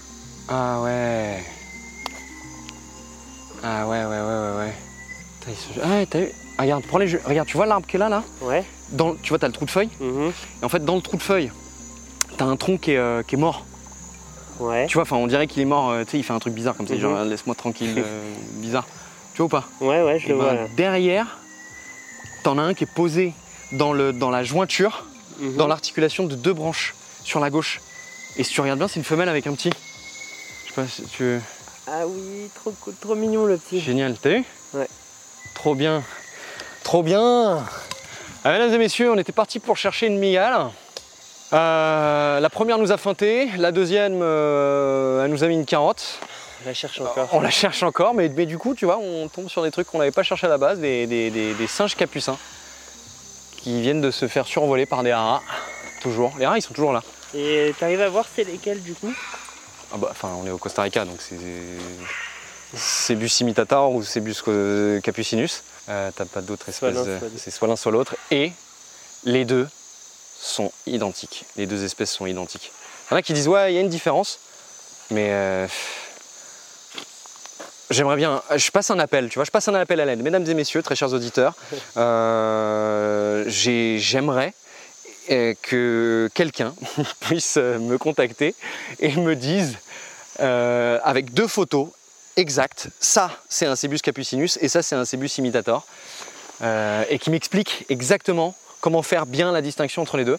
Ah 0.49 0.81
ouais. 0.81 1.43
Ah 3.63 3.87
ouais, 3.87 4.03
ouais, 4.05 4.05
ouais, 4.05 4.17
ouais, 4.19 4.57
ouais. 4.57 4.73
Ah 5.83 5.87
ouais, 5.89 6.05
t'as 6.05 6.19
vu? 6.19 6.29
Ah, 6.57 6.61
Regarde, 6.63 6.83
prends 6.85 6.97
les 6.97 7.07
ju- 7.07 7.19
Regarde, 7.25 7.47
tu 7.47 7.57
vois 7.57 7.65
l'arbre 7.65 7.87
qui 7.87 7.95
est 7.95 7.99
là, 7.99 8.09
là? 8.09 8.23
Ouais. 8.41 8.63
Dans... 8.91 9.15
Tu 9.15 9.29
vois, 9.29 9.39
t'as 9.39 9.47
le 9.47 9.53
trou 9.53 9.65
de 9.65 9.71
feuille? 9.71 9.89
Mhm, 9.99 10.31
Et 10.61 10.65
en 10.65 10.69
fait, 10.69 10.83
dans 10.83 10.95
le 10.95 11.01
trou 11.01 11.17
de 11.17 11.21
feuille, 11.21 11.51
t'as 12.41 12.47
un 12.47 12.55
tronc 12.55 12.77
qui 12.79 12.93
est, 12.93 12.97
euh, 12.97 13.21
qui 13.21 13.35
est 13.35 13.37
mort. 13.37 13.63
Ouais. 14.59 14.87
Tu 14.87 14.95
vois, 14.95 15.03
enfin, 15.03 15.17
on 15.17 15.27
dirait 15.27 15.45
qu'il 15.45 15.61
est 15.61 15.65
mort, 15.65 15.91
euh, 15.91 16.03
tu 16.03 16.11
sais, 16.11 16.17
il 16.17 16.23
fait 16.23 16.33
un 16.33 16.39
truc 16.39 16.55
bizarre 16.55 16.75
comme 16.75 16.87
ça, 16.87 16.95
Mhm. 16.95 16.99
genre 16.99 17.23
laisse-moi 17.23 17.53
tranquille, 17.53 17.93
euh, 17.99 18.33
bizarre. 18.55 18.87
Tu 19.35 19.37
vois 19.43 19.45
ou 19.45 19.49
pas? 19.49 19.65
Ouais, 19.79 20.01
ouais, 20.01 20.17
je 20.17 20.25
Eh 20.25 20.29
le 20.29 20.35
ben, 20.37 20.43
vois 20.43 20.53
là. 20.53 20.67
Derrière, 20.75 21.37
t'en 22.43 22.57
as 22.57 22.63
un 22.63 22.73
qui 22.73 22.85
est 22.85 22.93
posé 22.95 23.33
dans, 23.73 23.93
le, 23.93 24.11
dans 24.11 24.31
la 24.31 24.43
jointure, 24.43 25.05
Mhm. 25.39 25.55
dans 25.57 25.67
l'articulation 25.67 26.23
de 26.25 26.33
deux 26.35 26.53
branches 26.53 26.95
sur 27.23 27.39
la 27.39 27.51
gauche. 27.51 27.79
Et 28.37 28.43
si 28.43 28.53
tu 28.53 28.61
regardes 28.61 28.79
bien, 28.79 28.87
c'est 28.87 28.99
une 28.99 29.03
femelle 29.05 29.29
avec 29.29 29.45
un 29.45 29.53
petit. 29.53 29.69
Je 30.65 30.69
sais 30.69 30.73
pas 30.81 30.87
si 30.87 31.03
tu. 31.03 31.39
Ah 31.87 32.07
oui, 32.07 32.49
trop 32.55 32.73
trop 33.01 33.13
mignon 33.15 33.45
le 33.45 33.57
petit. 33.57 33.79
Génial, 33.81 34.15
t'as 34.19 34.29
vu? 34.29 34.43
Ouais. 34.73 34.87
Trop 35.53 35.75
bien. 35.75 36.01
Trop 36.83 37.03
bien. 37.03 37.63
Ah, 38.43 38.51
mesdames 38.51 38.73
et 38.73 38.77
messieurs, 38.79 39.11
on 39.11 39.17
était 39.19 39.31
parti 39.31 39.59
pour 39.59 39.77
chercher 39.77 40.07
une 40.07 40.17
migale. 40.17 40.69
Euh, 41.53 42.39
la 42.39 42.49
première 42.49 42.77
nous 42.77 42.91
a 42.91 42.97
feinté, 42.97 43.49
la 43.57 43.71
deuxième, 43.71 44.19
euh, 44.21 45.25
elle 45.25 45.31
nous 45.31 45.43
a 45.43 45.47
mis 45.47 45.55
une 45.55 45.65
carotte. 45.65 46.19
Je 46.63 46.67
la 46.69 46.73
cherche 46.73 47.01
encore. 47.01 47.27
On 47.33 47.41
la 47.41 47.49
cherche 47.49 47.83
encore, 47.83 48.13
mais, 48.13 48.29
mais 48.29 48.45
du 48.45 48.57
coup, 48.57 48.75
tu 48.75 48.85
vois, 48.85 48.97
on 48.99 49.27
tombe 49.27 49.49
sur 49.49 49.63
des 49.63 49.71
trucs 49.71 49.87
qu'on 49.87 49.97
n'avait 49.97 50.11
pas 50.11 50.23
cherché 50.23 50.45
à 50.45 50.49
la 50.49 50.57
base, 50.57 50.79
des, 50.79 51.07
des- 51.07 51.29
des- 51.31 51.53
des 51.53 51.67
singes 51.67 51.95
capucins 51.95 52.37
qui 53.57 53.81
viennent 53.81 54.01
de 54.01 54.11
se 54.11 54.27
faire 54.27 54.45
survoler 54.47 54.85
par 54.85 55.03
des 55.03 55.11
haras. 55.11 55.41
Toujours. 56.01 56.33
Les 56.39 56.45
haras, 56.45 56.57
ils 56.57 56.61
sont 56.61 56.73
toujours 56.73 56.93
là. 56.93 57.03
Et 57.33 57.73
t'arrives 57.79 58.01
à 58.01 58.09
voir 58.09 58.25
c'est 58.33 58.43
lesquels 58.43 58.81
du 58.81 58.93
coup? 58.93 59.13
Ah 59.93 59.97
bah, 59.97 60.07
enfin, 60.11 60.29
on 60.41 60.45
est 60.47 60.51
au 60.51 60.57
Costa 60.57 60.83
Rica, 60.83 61.03
donc 61.05 61.17
c'est 61.19 61.35
Cebus 62.73 63.29
imitator 63.41 63.91
ou 63.91 64.03
Cebus 64.03 64.35
euh, 64.47 65.01
capucinus. 65.01 65.63
Euh, 65.89 66.09
T'as 66.15 66.25
pas 66.25 66.41
soit 66.71 66.91
l'autre. 66.91 67.09
C'est 67.37 67.51
soit 67.51 67.67
l'un, 67.67 67.75
soit 67.75 67.91
l'autre. 67.91 68.15
Et 68.31 68.51
les 69.25 69.43
deux 69.45 69.67
sont 70.41 70.71
identiques. 70.87 71.45
Les 71.55 71.67
deux 71.67 71.83
espèces 71.83 72.11
sont 72.11 72.25
identiques. 72.25 72.71
Il 73.09 73.11
y 73.11 73.15
en 73.15 73.17
a 73.17 73.21
qui 73.21 73.33
disent 73.33 73.47
ouais, 73.47 73.71
il 73.71 73.75
y 73.75 73.77
a 73.77 73.81
une 73.81 73.89
différence, 73.89 74.39
mais 75.11 75.27
euh, 75.31 75.67
j'aimerais 77.89 78.15
bien. 78.15 78.41
Je 78.55 78.71
passe 78.71 78.89
un 78.91 78.99
appel, 78.99 79.29
tu 79.29 79.35
vois, 79.35 79.45
je 79.45 79.51
passe 79.51 79.67
un 79.67 79.75
appel 79.75 79.99
à 79.99 80.05
l'aide, 80.05 80.21
mesdames 80.23 80.45
et 80.47 80.53
messieurs, 80.53 80.81
très 80.81 80.95
chers 80.95 81.13
auditeurs. 81.13 81.53
euh, 81.97 83.43
j'ai- 83.47 83.97
J'aimerais 83.99 84.53
euh, 85.29 85.53
que 85.61 86.29
quelqu'un 86.33 86.73
puisse 87.19 87.57
me 87.57 87.97
contacter 87.97 88.55
et 88.99 89.15
me 89.15 89.35
dise 89.35 89.77
euh, 90.39 90.99
avec 91.03 91.33
deux 91.33 91.47
photos 91.47 91.89
exactes, 92.37 92.87
ça 92.99 93.29
c'est 93.49 93.65
un 93.65 93.75
Cebus 93.75 93.99
capucinus 93.99 94.57
et 94.61 94.69
ça 94.69 94.81
c'est 94.81 94.95
un 94.95 95.03
Cebus 95.05 95.29
imitator, 95.37 95.85
et 96.63 97.19
qui 97.19 97.29
m'explique 97.29 97.85
exactement 97.89 98.55
comment 98.81 99.03
faire 99.03 99.25
bien 99.25 99.51
la 99.51 99.61
distinction 99.61 100.01
entre 100.01 100.17
les 100.17 100.25
deux. 100.25 100.37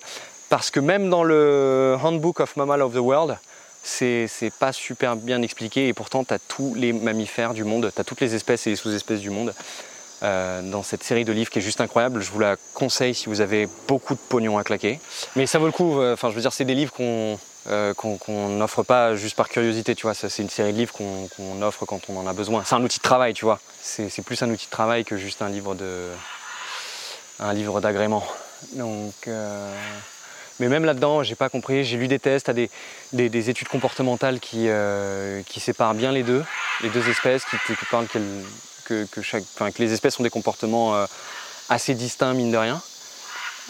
Parce 0.51 0.71
que 0.71 0.81
même 0.81 1.09
dans 1.09 1.25
le 1.25 1.97
Handbook 2.03 2.41
of 2.41 2.57
Mammal 2.57 2.83
of 2.83 2.93
the 2.93 2.99
World, 2.99 3.39
c'est 3.83 4.53
pas 4.59 4.73
super 4.73 5.17
bien 5.17 5.43
expliqué 5.43 5.89
et 5.89 5.95
pourtant 5.95 6.25
tu 6.25 6.35
as 6.35 6.39
tous 6.39 6.75
les 6.75 6.93
mammifères 6.93 7.55
du 7.55 7.65
monde, 7.65 7.91
tu 7.95 8.01
as 8.01 8.05
toutes 8.05 8.21
les 8.21 8.35
espèces 8.35 8.67
et 8.67 8.71
les 8.71 8.77
sous-espèces 8.77 9.21
du 9.21 9.31
monde 9.31 9.55
euh, 10.23 10.63
dans 10.63 10.83
cette 10.83 11.03
série 11.03 11.25
de 11.25 11.33
livres 11.33 11.51
qui 11.51 11.59
est 11.59 11.63
juste 11.63 11.81
incroyable. 11.81 12.21
Je 12.21 12.31
vous 12.31 12.39
la 12.39 12.57
conseille 12.75 13.15
si 13.15 13.27
vous 13.27 13.41
avez 13.41 13.69
beaucoup 13.89 14.15
de 14.15 14.21
pognon 14.21 14.57
à 14.59 14.63
claquer. 14.63 15.01
Mais 15.35 15.47
ça 15.47 15.59
vaut 15.59 15.67
le 15.67 15.73
coup, 15.73 16.01
euh, 16.01 16.15
enfin 16.15 16.31
je 16.31 16.35
veux 16.35 16.41
dire, 16.41 16.53
c'est 16.53 16.65
des 16.65 16.77
livres 16.77 16.93
qu'on 16.93 17.39
euh, 17.69 17.95
n'offre 18.29 18.85
pas 18.85 19.17
juste 19.17 19.37
par 19.37 19.49
curiosité, 19.49 19.97
tu 19.97 20.03
vois. 20.03 20.15
C'est 20.15 20.43
une 20.43 20.51
série 20.51 20.73
de 20.73 20.79
livres 20.79 20.93
qu'on 20.93 21.63
offre 21.63 21.87
quand 21.87 22.03
on 22.09 22.17
en 22.19 22.27
a 22.27 22.33
besoin. 22.33 22.63
C'est 22.65 22.75
un 22.75 22.83
outil 22.83 22.99
de 22.99 23.03
travail, 23.03 23.35
tu 23.35 23.45
vois. 23.45 23.59
C'est 23.81 24.23
plus 24.25 24.41
un 24.43 24.51
outil 24.51 24.67
de 24.67 24.71
travail 24.71 25.05
que 25.05 25.17
juste 25.17 25.43
un 25.43 25.49
livre 25.49 25.75
de 25.75 26.09
un 27.43 27.53
livre 27.53 27.81
d'agrément. 27.81 28.25
Donc, 28.75 29.15
euh, 29.29 29.75
mais 30.61 30.69
même 30.69 30.85
là-dedans, 30.85 31.23
j'ai 31.23 31.35
pas 31.35 31.49
compris. 31.49 31.85
J'ai 31.85 31.97
lu 31.97 32.07
des 32.09 32.19
tests, 32.19 32.49
à 32.49 32.53
des, 32.53 32.71
des, 33.13 33.29
des 33.29 33.51
études 33.51 33.69
comportementales 33.69 34.39
qui, 34.41 34.67
euh, 34.69 35.43
qui 35.47 35.61
séparent 35.61 35.95
bien 35.95 36.13
les 36.13 36.23
deux, 36.23 36.45
les 36.83 36.89
deux 36.91 37.09
espèces, 37.09 37.45
qui, 37.45 37.57
qui 37.75 37.85
parlent 37.91 38.07
que, 38.07 39.05
que 39.11 39.23
chaque, 39.23 39.45
enfin, 39.55 39.71
que 39.71 39.83
les 39.83 39.93
espèces 39.93 40.19
ont 40.21 40.23
des 40.23 40.31
comportements 40.31 40.95
euh, 40.95 41.07
assez 41.69 41.95
distincts, 41.95 42.35
mine 42.35 42.53
de 42.53 42.57
rien. 42.59 42.81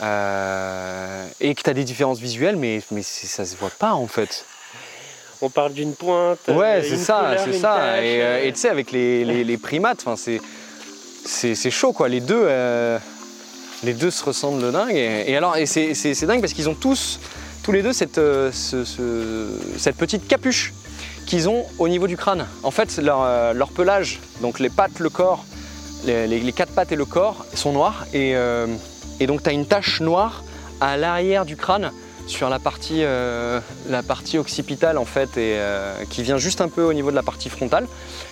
Euh, 0.02 1.26
et 1.40 1.54
que 1.54 1.62
tu 1.62 1.70
as 1.70 1.74
des 1.74 1.84
différences 1.84 2.18
visuelles, 2.18 2.56
mais, 2.56 2.80
ça 3.02 3.44
se 3.44 3.56
voit 3.56 3.70
pas 3.70 3.92
en 3.92 4.06
fait. 4.06 4.44
On 5.40 5.50
parle 5.50 5.72
d'une 5.72 5.94
pointe. 5.94 6.38
Ouais, 6.48 6.82
c'est 6.82 6.96
ça, 6.96 7.34
c'est 7.44 7.52
ça. 7.52 8.02
Et 8.02 8.50
tu 8.52 8.60
sais, 8.60 8.68
avec 8.68 8.90
les, 8.92 9.24
les- 9.24 9.44
les 9.44 9.58
primates, 9.58 10.04
c'est, 11.24 11.70
chaud 11.70 11.92
quoi. 11.92 12.08
Les 12.08 12.20
deux, 12.20 12.46
les 13.82 13.94
deux 13.94 14.10
se 14.10 14.24
ressemblent 14.24 14.62
de 14.62 14.70
dingue. 14.70 14.94
Et, 14.94 15.36
alors, 15.36 15.56
et 15.56 15.66
c'est, 15.66 16.26
dingue 16.26 16.40
parce 16.40 16.52
qu'ils 16.52 16.68
ont 16.68 16.74
tous, 16.74 17.18
tous 17.62 17.72
les 17.72 17.82
deux, 17.82 17.92
cette, 17.92 18.18
euh, 18.18 18.50
ce- 18.52 18.84
ce- 18.84 19.58
cette 19.78 19.96
petite 19.96 20.26
capuche 20.28 20.72
qu'ils 21.26 21.48
ont 21.48 21.64
au 21.78 21.88
niveau 21.88 22.06
du 22.06 22.16
crâne. 22.16 22.46
En 22.62 22.70
fait, 22.70 22.96
leur, 22.98 23.22
euh, 23.22 23.54
pelage, 23.74 24.20
donc 24.40 24.58
les 24.60 24.70
pattes, 24.70 24.98
le 24.98 25.08
corps, 25.10 25.44
les, 26.04 26.52
quatre 26.52 26.72
pattes 26.72 26.92
et 26.92 26.96
le 26.96 27.04
corps 27.04 27.46
sont 27.54 27.72
noirs. 27.72 28.06
Et, 28.12 28.36
euh, 28.36 28.66
donc, 29.26 29.42
tu 29.42 29.48
as 29.48 29.52
une 29.52 29.66
tache 29.66 30.00
noire 30.00 30.42
à 30.80 30.96
l'arrière 30.96 31.44
du 31.44 31.56
crâne 31.56 31.92
sur 32.26 32.48
la 32.48 32.58
partie, 32.60 33.02
la 33.02 34.02
partie 34.06 34.38
occipitale 34.38 34.96
en 34.96 35.04
fait 35.04 35.30
qui 36.08 36.22
vient 36.22 36.38
juste 36.38 36.60
un 36.60 36.68
peu 36.68 36.82
au 36.84 36.92
niveau 36.92 37.10
de 37.10 37.16
la 37.16 37.22
partie 37.24 37.48
frontale 37.48 37.88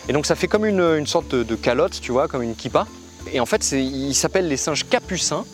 et 0.09 0.13
donc 0.13 0.27
ça 0.27 0.37
fait 0.37 0.47
comme 0.47 0.65
une, 0.65 0.81
une 0.81 1.09
sorte 1.09 1.27
de, 1.29 1.43
de 1.43 1.55
calotte 1.57 2.01
tu 2.01 2.13
vois 2.13 2.29
comme 2.29 2.43
une 2.43 2.55
kippa 2.55 2.87
et 3.33 3.41
en 3.41 3.47
fait 3.47 3.73
ils 3.73 4.15
s'appellent 4.15 4.49
les 4.49 4.57
singes 4.57 4.87
capucins 4.89 5.45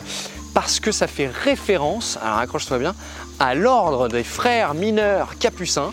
parce 0.53 0.79
que 0.79 0.91
ça 0.91 1.07
fait 1.07 1.27
référence 1.27 2.17
alors 2.23 2.37
accroche-toi 2.39 2.79
bien 2.79 2.95
à 3.39 3.53
l'ordre 3.55 4.07
des 4.07 4.23
frères 4.23 4.73
mineurs 4.73 5.37
capucins 5.37 5.91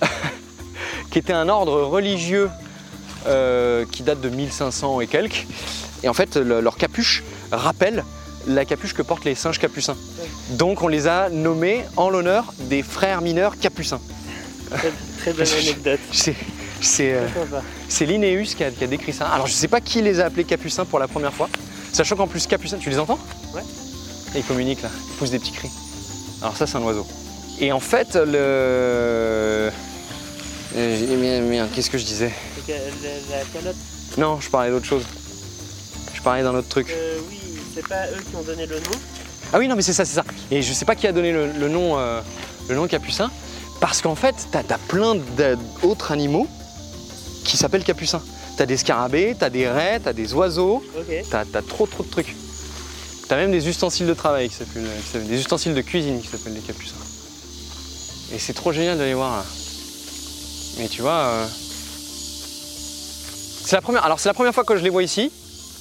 qui 1.10 1.18
était 1.18 1.32
un 1.32 1.48
ordre 1.48 1.82
religieux 1.82 2.50
euh, 3.26 3.84
qui 3.90 4.02
date 4.02 4.20
de 4.20 4.28
1500 4.28 5.00
et 5.00 5.06
quelques 5.06 5.46
et 6.02 6.08
en 6.08 6.14
fait 6.14 6.36
le- 6.36 6.60
leur 6.60 6.76
capuche 6.76 7.22
rappelle 7.50 8.04
la 8.46 8.64
capuche 8.64 8.94
que 8.94 9.02
portent 9.02 9.24
les 9.24 9.34
singes 9.34 9.58
capucins 9.58 9.96
donc 10.50 10.82
on 10.82 10.88
les 10.88 11.08
a 11.08 11.28
nommés 11.30 11.84
en 11.96 12.08
l'honneur 12.10 12.52
des 12.60 12.82
frères 12.82 13.20
mineurs 13.20 13.58
capucins. 13.58 14.00
Très, 14.70 14.92
très 15.18 15.32
bonne 15.32 15.46
anecdote. 15.60 16.00
C'est 16.80 17.14
euh, 17.14 17.26
c'est 17.88 18.04
Linnaeus 18.06 18.54
qui 18.56 18.62
a, 18.64 18.70
qui 18.70 18.84
a 18.84 18.86
décrit 18.86 19.12
ça. 19.12 19.26
Alors 19.28 19.46
je 19.46 19.52
sais 19.52 19.68
pas 19.68 19.80
qui 19.80 20.02
les 20.02 20.20
a 20.20 20.26
appelés 20.26 20.44
capucins 20.44 20.84
pour 20.84 20.98
la 20.98 21.08
première 21.08 21.32
fois. 21.32 21.48
Sachant 21.92 22.16
qu'en 22.16 22.26
plus 22.26 22.46
capucins, 22.46 22.76
tu 22.78 22.90
les 22.90 22.98
entends? 22.98 23.18
Ouais. 23.54 23.62
Et 24.34 24.38
ils 24.40 24.44
communiquent 24.44 24.82
là, 24.82 24.90
ils 25.08 25.14
poussent 25.16 25.30
des 25.30 25.38
petits 25.38 25.52
cris. 25.52 25.70
Alors 26.42 26.56
ça 26.56 26.66
c'est 26.66 26.76
un 26.76 26.82
oiseau. 26.82 27.06
Et 27.58 27.72
en 27.72 27.80
fait 27.80 28.14
le... 28.14 29.70
Euh, 30.76 31.66
qu'est-ce 31.74 31.88
que 31.90 31.96
je 31.98 32.04
disais? 32.04 32.32
La, 32.68 32.74
la 32.74 33.44
calotte, 33.52 33.76
Non, 34.18 34.38
je 34.40 34.50
parlais 34.50 34.70
d'autre 34.70 34.84
chose. 34.84 35.04
Je 36.12 36.20
parlais 36.20 36.42
d'un 36.42 36.54
autre 36.54 36.68
truc. 36.68 36.88
euh, 36.90 37.18
oui, 37.30 37.38
c'est 37.74 37.86
pas 37.88 38.06
eux 38.08 38.22
qui 38.28 38.36
ont 38.36 38.42
donné 38.42 38.66
le 38.66 38.76
nom. 38.76 38.90
Ah 39.52 39.58
oui, 39.58 39.68
non, 39.68 39.76
mais 39.76 39.82
c'est 39.82 39.92
ça, 39.92 40.04
c'est 40.04 40.16
ça. 40.16 40.24
Et 40.50 40.60
je 40.60 40.72
sais 40.72 40.84
pas 40.84 40.96
qui 40.96 41.06
a 41.06 41.12
donné 41.12 41.32
le, 41.32 41.46
le 41.52 41.68
nom, 41.68 41.96
euh, 41.98 42.20
le 42.68 42.74
nom 42.74 42.86
capucin, 42.88 43.30
parce 43.80 44.02
qu'en 44.02 44.16
fait, 44.16 44.34
t'as 44.50 44.58
as 44.68 44.78
plein 44.88 45.14
d'autres 45.14 46.12
animaux 46.12 46.48
qui 47.46 47.56
s'appellent 47.56 47.84
capucins. 47.84 48.22
T'as 48.56 48.66
des 48.66 48.76
scarabées, 48.76 49.36
t'as 49.38 49.50
des 49.50 49.68
raies, 49.68 50.00
t'as 50.02 50.12
des 50.12 50.32
oiseaux, 50.34 50.82
t'as 51.30 51.40
as 51.54 51.62
trop 51.62 51.86
trop 51.86 52.02
de 52.02 52.10
trucs. 52.10 52.34
T'as 53.28 53.36
même 53.36 53.50
des 53.50 53.68
ustensiles 53.68 54.06
de 54.06 54.14
travail 54.14 54.48
qui 54.48 54.54
s'appellent, 54.54 55.26
des 55.26 55.38
ustensiles 55.38 55.74
de 55.74 55.80
cuisine 55.82 56.20
qui 56.20 56.28
s'appellent 56.28 56.54
des 56.54 56.60
capucins. 56.60 56.94
Et 58.34 58.38
c'est 58.38 58.52
trop 58.54 58.72
génial 58.72 58.98
d'aller 58.98 59.14
voir 59.14 59.36
là. 59.38 59.44
Mais 60.78 60.88
tu 60.88 61.00
vois, 61.02 61.12
euh, 61.12 61.46
c'est 63.64 63.76
la 63.76 63.82
première. 63.82 64.04
Alors 64.04 64.20
c'est 64.20 64.28
la 64.28 64.34
première 64.34 64.54
fois 64.54 64.64
que 64.64 64.76
je 64.76 64.82
les 64.82 64.90
vois 64.90 65.02
ici. 65.02 65.30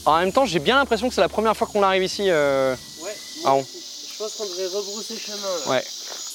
En 0.05 0.19
même 0.19 0.31
temps, 0.31 0.45
j'ai 0.45 0.59
bien 0.59 0.75
l'impression 0.77 1.07
que 1.09 1.15
c'est 1.15 1.21
la 1.21 1.29
première 1.29 1.55
fois 1.57 1.67
qu'on 1.67 1.83
arrive 1.83 2.03
ici. 2.03 2.29
euh, 2.29 2.75
Ouais. 3.03 3.15
Ah. 3.45 3.55
Je 3.59 4.17
pense 4.23 4.33
qu'on 4.33 4.45
devrait 4.45 4.67
rebrousser 4.67 5.15
chemin. 5.17 5.37
Là. 5.37 5.71
Ouais. 5.71 5.83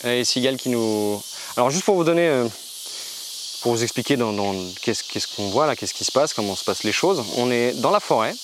Et 0.05 0.19
les 0.19 0.25
cigales 0.25 0.57
qui 0.57 0.69
nous. 0.69 1.21
Alors 1.57 1.71
juste 1.71 1.85
pour 1.85 1.95
vous 1.97 2.05
donner, 2.05 2.29
euh, 2.29 2.47
pour 3.61 3.73
vous 3.73 3.83
expliquer 3.83 4.17
dans, 4.17 4.55
qu'est-ce 4.81 5.26
qu'on 5.37 5.49
voit 5.50 5.67
là, 5.67 5.76
qu'est-ce 5.76 5.95
qui 5.95 6.05
se 6.05 6.12
passe, 6.12 6.33
comment 6.33 6.57
se 6.57 6.64
passent 6.64 6.85
les 6.85 6.93
choses. 6.93 7.23
On 7.37 7.50
est 7.50 7.73
dans 7.81 7.90
la 7.90 8.00
forêt, 8.00 8.35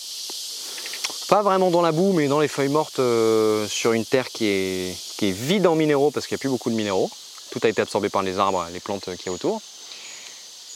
pas 1.29 1.43
vraiment 1.43 1.71
dans 1.71 1.83
la 1.83 1.93
boue, 1.93 2.13
mais 2.13 2.29
dans 2.29 2.41
les 2.41 2.49
feuilles 2.49 2.69
mortes, 2.69 2.99
euh, 2.99 3.67
sur 3.67 3.93
une 3.93 4.05
terre 4.05 4.29
qui 4.29 4.47
est, 4.47 4.97
vide 5.21 5.67
en 5.67 5.75
minéraux 5.75 6.11
parce 6.11 6.27
qu'il 6.27 6.35
n'y 6.35 6.41
a 6.41 6.43
plus 6.43 6.51
beaucoup 6.51 6.71
de 6.71 6.77
minéraux. 6.77 7.11
Tout 7.51 7.61
a 7.63 7.69
été 7.69 7.81
absorbé 7.81 8.09
par 8.09 8.23
les 8.23 8.39
arbres, 8.39 8.67
les 8.73 8.81
plantes 8.81 9.09
qui 9.17 9.27
y 9.27 9.29
a 9.29 9.33
autour. 9.33 9.61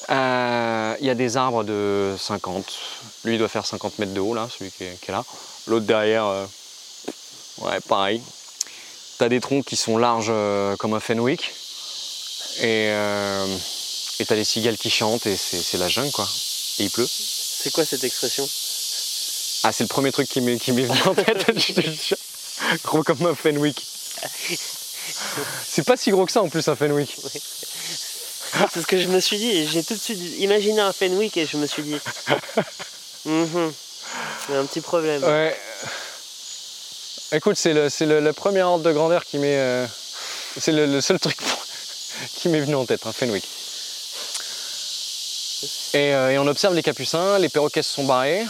Euh, 0.08 0.96
Il 1.00 1.06
y 1.06 1.10
a 1.10 1.14
des 1.14 1.36
arbres 1.36 1.62
de 1.62 2.16
50. 2.18 2.64
Lui 3.24 3.38
doit 3.38 3.48
faire 3.48 3.66
50 3.66 3.98
mètres 3.98 4.14
de 4.14 4.20
haut 4.20 4.34
là, 4.34 4.48
celui 4.50 4.70
qui 4.70 4.84
est, 4.84 5.08
là. 5.08 5.24
L'autre 5.66 5.86
derrière, 5.86 6.24
euh, 6.24 6.46
ouais, 7.58 7.78
pareil. 7.86 8.22
T'as 9.18 9.28
des 9.28 9.40
troncs 9.40 9.64
qui 9.64 9.76
sont 9.76 9.98
larges 9.98 10.32
comme 10.78 10.94
un 10.94 11.00
fenwick. 11.00 11.52
Et 12.62 12.90
et 14.20 14.24
t'as 14.26 14.36
les 14.36 14.44
cigales 14.44 14.76
qui 14.78 14.90
chantent 14.90 15.26
et 15.26 15.36
c'est 15.36 15.60
c'est 15.60 15.78
la 15.78 15.88
jungle 15.88 16.12
quoi. 16.12 16.28
Et 16.78 16.84
il 16.84 16.90
pleut. 16.90 17.08
C'est 17.08 17.72
quoi 17.72 17.84
cette 17.84 18.04
expression? 18.04 18.48
Ah, 19.64 19.72
c'est 19.72 19.84
le 19.84 19.88
premier 19.88 20.12
truc 20.12 20.28
qui 20.28 20.40
m'est 20.40 20.56
venu 20.56 20.86
en 21.06 21.14
tête, 21.14 21.44
je 21.58 21.72
te 21.72 21.80
jure. 21.80 22.16
Gros 22.84 23.02
comme 23.02 23.26
un 23.26 23.34
fenwick. 23.34 23.84
C'est 25.68 25.84
pas 25.84 25.96
si 25.96 26.10
gros 26.10 26.24
que 26.26 26.32
ça 26.32 26.42
en 26.42 26.48
plus 26.48 26.68
un 26.68 26.76
fenwick. 26.76 27.16
C'est 28.72 28.80
ce 28.82 28.86
que 28.86 29.00
je 29.00 29.08
me 29.08 29.20
suis 29.20 29.38
dit. 29.38 29.66
J'ai 29.68 29.82
tout 29.84 29.94
de 29.94 30.00
suite 30.00 30.18
imaginé 30.38 30.80
un 30.80 30.92
Fenwick 30.92 31.36
et 31.36 31.46
je 31.46 31.56
me 31.56 31.66
suis 31.66 31.82
dit. 31.82 31.96
Y 33.26 34.54
a 34.54 34.58
un 34.58 34.66
petit 34.66 34.80
problème. 34.80 35.22
Ouais. 35.22 35.56
Écoute, 37.32 37.56
c'est 37.56 37.72
le, 37.72 37.88
c'est 37.88 38.06
le- 38.06 38.18
la 38.20 38.32
première 38.32 38.66
ordre 38.68 38.84
de 38.84 38.92
grandeur 38.92 39.24
qui 39.24 39.38
m'est. 39.38 39.56
euh, 39.58 39.86
c'est 40.60 40.72
le, 40.72 40.86
le 40.86 41.00
seul 41.00 41.20
truc 41.20 41.36
qui 42.36 42.48
m'est 42.48 42.60
venu 42.60 42.74
en 42.74 42.84
tête, 42.86 43.06
un 43.06 43.12
Fenwick. 43.12 43.44
Et, 45.92 46.14
euh, 46.14 46.30
et 46.30 46.38
on 46.38 46.46
observe 46.46 46.74
les 46.74 46.82
capucins, 46.82 47.38
les 47.38 47.48
perroquets 47.48 47.82
se 47.82 47.92
sont 47.94 48.04
barrés, 48.04 48.46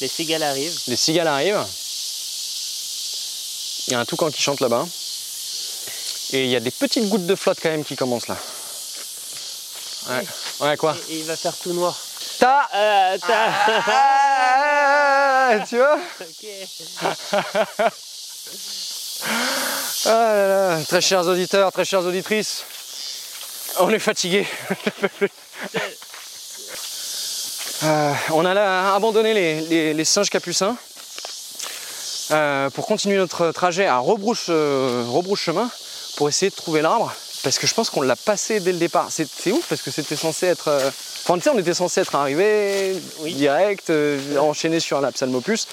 Les 0.00 0.08
cigales 0.08 0.42
arrivent. 0.42 0.80
les 0.86 0.96
cigales 0.96 1.28
arrivent. 1.28 1.64
Il 3.88 3.92
y 3.92 3.94
a 3.96 4.00
un 4.00 4.04
toucan 4.04 4.30
qui 4.30 4.40
chante 4.42 4.60
là-bas. 4.60 4.84
Et 6.32 6.44
il 6.44 6.50
y 6.50 6.56
a 6.56 6.60
des 6.60 6.70
petites 6.72 7.08
gouttes 7.08 7.26
de 7.26 7.34
flotte 7.36 7.58
quand 7.62 7.68
même 7.70 7.84
qui 7.84 7.94
commencent 7.94 8.26
là. 8.28 8.36
Ouais, 10.08 10.26
ouais 10.60 10.76
quoi 10.76 10.96
Et, 11.08 11.14
et 11.14 11.18
il 11.20 11.24
va 11.24 11.36
faire 11.36 11.56
tout 11.56 11.72
noir. 11.72 11.96
Ta 12.38 12.68
Ah, 12.72 13.14
t'as- 13.24 13.52
Ah, 13.88 15.64
Tu 15.68 15.76
vois 15.76 15.98
Ok. 16.20 16.46
Ah 20.04 20.10
là 20.34 20.48
là, 20.76 20.84
très 20.86 21.00
chers 21.00 21.26
auditeurs, 21.26 21.72
très 21.72 21.84
chères 21.84 22.04
auditrices, 22.04 22.64
on 23.78 23.90
est 23.90 23.98
fatigué. 23.98 24.46
Euh, 27.84 28.12
on 28.32 28.44
a 28.44 28.54
là 28.54 28.94
abandonné 28.94 29.34
les, 29.34 29.60
les- 29.60 29.94
les 29.94 30.04
singes 30.04 30.30
capucins 30.30 30.76
euh, 32.30 32.70
pour 32.70 32.86
continuer 32.86 33.18
notre 33.18 33.50
trajet 33.52 33.86
à 33.86 33.98
rebrouche, 33.98 34.46
euh, 34.48 35.04
rebrouche 35.08 35.42
chemin 35.42 35.70
pour 36.16 36.28
essayer 36.28 36.50
de 36.50 36.56
trouver 36.56 36.80
l'arbre 36.82 37.12
parce 37.42 37.58
que 37.58 37.66
je 37.66 37.74
pense 37.74 37.90
qu'on 37.90 38.00
l'a 38.02 38.16
passé 38.16 38.60
dès 38.60 38.72
le 38.72 38.78
départ. 38.78 39.08
C'est 39.10 39.52
ouf 39.52 39.66
parce 39.68 39.82
que 39.82 39.90
c'était 39.90 40.16
censé 40.16 40.46
être. 40.46 40.70
Enfin, 41.24 41.34
tu 41.36 41.42
sais, 41.42 41.50
on 41.50 41.58
était 41.58 41.74
censé 41.74 42.00
être 42.00 42.14
arrivé 42.16 43.00
direct, 43.24 43.92
enchaîné 44.38 44.80
sur 44.80 45.00
la 45.00 45.12
psalmopus. 45.12 45.68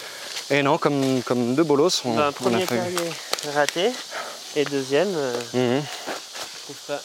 Et 0.52 0.62
non, 0.62 0.78
comme, 0.78 1.24
comme 1.24 1.56
deux 1.56 1.64
bolos, 1.64 2.02
on, 2.06 2.16
Ben, 2.16 2.26
on 2.26 2.28
a 2.28 2.32
premier 2.32 2.66
terrier 2.68 2.96
raté. 3.56 3.92
Et 4.56 4.66
deuxième, 4.66 5.10
Mhm. 5.54 5.82
je 5.82 6.64
trouve 6.64 6.76
pas. 6.88 7.02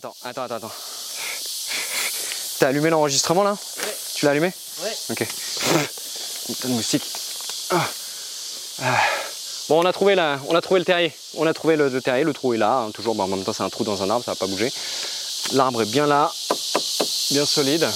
Attends, 0.00 0.14
attends, 0.24 0.42
attends, 0.44 0.54
attends. 0.54 0.72
T'as 2.58 2.68
allumé 2.68 2.88
l'enregistrement 2.88 3.42
là? 3.42 3.54
Tu 4.14 4.24
l'as 4.24 4.30
allumé? 4.30 4.50
Ouais. 4.82 4.92
Ok. 5.10 5.28
Putain 6.46 6.68
de 6.68 6.72
moustique. 6.72 7.04
Ah. 7.68 7.86
Ah. 8.82 8.98
Bon, 9.68 9.82
on 9.82 9.84
a, 9.84 9.92
trouvé 9.92 10.14
la, 10.14 10.40
on 10.48 10.54
a 10.54 10.62
trouvé 10.62 10.80
le 10.80 10.86
terrier. 10.86 11.12
On 11.36 11.46
a 11.46 11.52
trouvé 11.52 11.76
le, 11.76 11.90
le 11.90 12.00
terrier, 12.00 12.24
le 12.24 12.32
trou 12.32 12.54
est 12.54 12.56
là. 12.56 12.78
hein, 12.78 12.90
toujours, 12.92 13.14
bon, 13.14 13.24
en 13.24 13.26
même 13.26 13.44
temps, 13.44 13.52
c'est 13.52 13.62
un 13.62 13.68
trou 13.68 13.84
dans 13.84 14.02
un 14.02 14.08
arbre, 14.08 14.24
ça 14.24 14.30
va 14.30 14.36
pas 14.36 14.46
bouger. 14.46 14.72
L'arbre 15.52 15.82
est 15.82 15.90
bien 15.90 16.06
là, 16.06 16.32
bien 17.32 17.44
solide. 17.44 17.86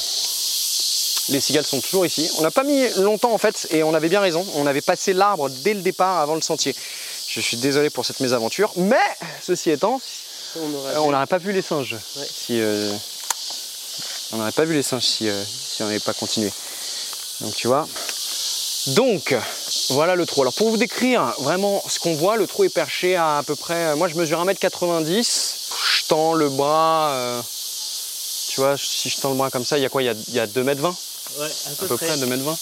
Les 1.31 1.41
cigales 1.41 1.65
sont 1.65 1.81
toujours 1.81 2.05
ici. 2.05 2.31
On 2.37 2.43
n'a 2.43 2.51
pas 2.51 2.65
mis 2.65 2.87
longtemps 2.99 3.33
en 3.33 3.39
fait, 3.39 3.67
et 3.71 3.83
on 3.83 3.95
avait 3.95 4.11
bien 4.11 4.21
raison. 4.21 4.47
On 4.57 4.67
avait 4.67 4.83
passé 4.83 5.15
l'arbre 5.15 5.49
dès 5.49 5.73
le 5.73 5.81
départ 5.81 6.19
avant 6.19 6.35
le 6.35 6.43
sentier. 6.43 6.77
Je 7.29 7.41
suis 7.41 7.57
désolé 7.57 7.89
pour 7.89 8.05
cette 8.05 8.21
mésaventure, 8.21 8.71
mais 8.77 9.01
ceci 9.43 9.71
étant, 9.71 10.03
On 10.57 10.75
aura 10.75 10.89
euh, 10.91 10.99
on 10.99 11.11
n'aurait 11.11 11.27
pas 11.27 11.39
vu 11.39 11.53
les 11.53 11.63
singes 11.63 11.97
Ouais. 12.17 12.27
si 12.31 12.61
euh, 12.61 12.93
on 14.33 14.37
n'aurait 14.39 14.53
pas 14.53 14.65
vu 14.65 14.75
les 14.75 14.83
singes 14.83 15.05
si, 15.05 15.29
euh, 15.29 15.43
si 15.45 15.83
on 15.83 15.87
n'avait 15.87 16.01
pas 16.01 16.15
continué. 16.15 16.53
Donc 17.41 17.55
tu 17.55 17.67
vois. 17.69 17.89
Donc 18.89 19.35
voilà 19.91 20.15
le 20.15 20.27
trou. 20.27 20.43
Alors 20.43 20.53
pour 20.55 20.71
vous 20.71 20.77
décrire 20.77 21.35
vraiment 21.39 21.83
ce 21.89 21.99
qu'on 21.99 22.15
voit, 22.15 22.37
le 22.37 22.47
trou 22.47 22.65
est 22.65 22.69
perché 22.69 23.17
à 23.17 23.39
à 23.39 23.43
peu 23.43 23.57
près. 23.57 23.97
Moi 23.97 24.09
je 24.09 24.15
mesure 24.15 24.45
1m90. 24.45 25.23
Je 26.03 26.05
tends 26.09 26.35
le 26.35 26.49
bras. 26.51 27.11
euh, 27.15 27.41
tu 28.49 28.61
vois, 28.61 28.77
si 28.77 29.09
je 29.11 29.21
tends 29.21 29.31
le 29.31 29.37
bras 29.37 29.51
comme 29.51 29.65
ça, 29.65 29.79
il 29.79 29.83
y 29.83 29.87
a 29.87 29.89
quoi? 29.89 30.03
Il 30.03 30.07
y 30.07 30.09
a, 30.11 30.15
il 30.29 30.35
y 30.35 30.39
a 30.41 30.47
2m20 30.47 30.95
Ouais, 31.39 31.47
à 31.67 31.71
peu 31.79 31.97
près 31.97 32.17
2m20. 32.17 32.57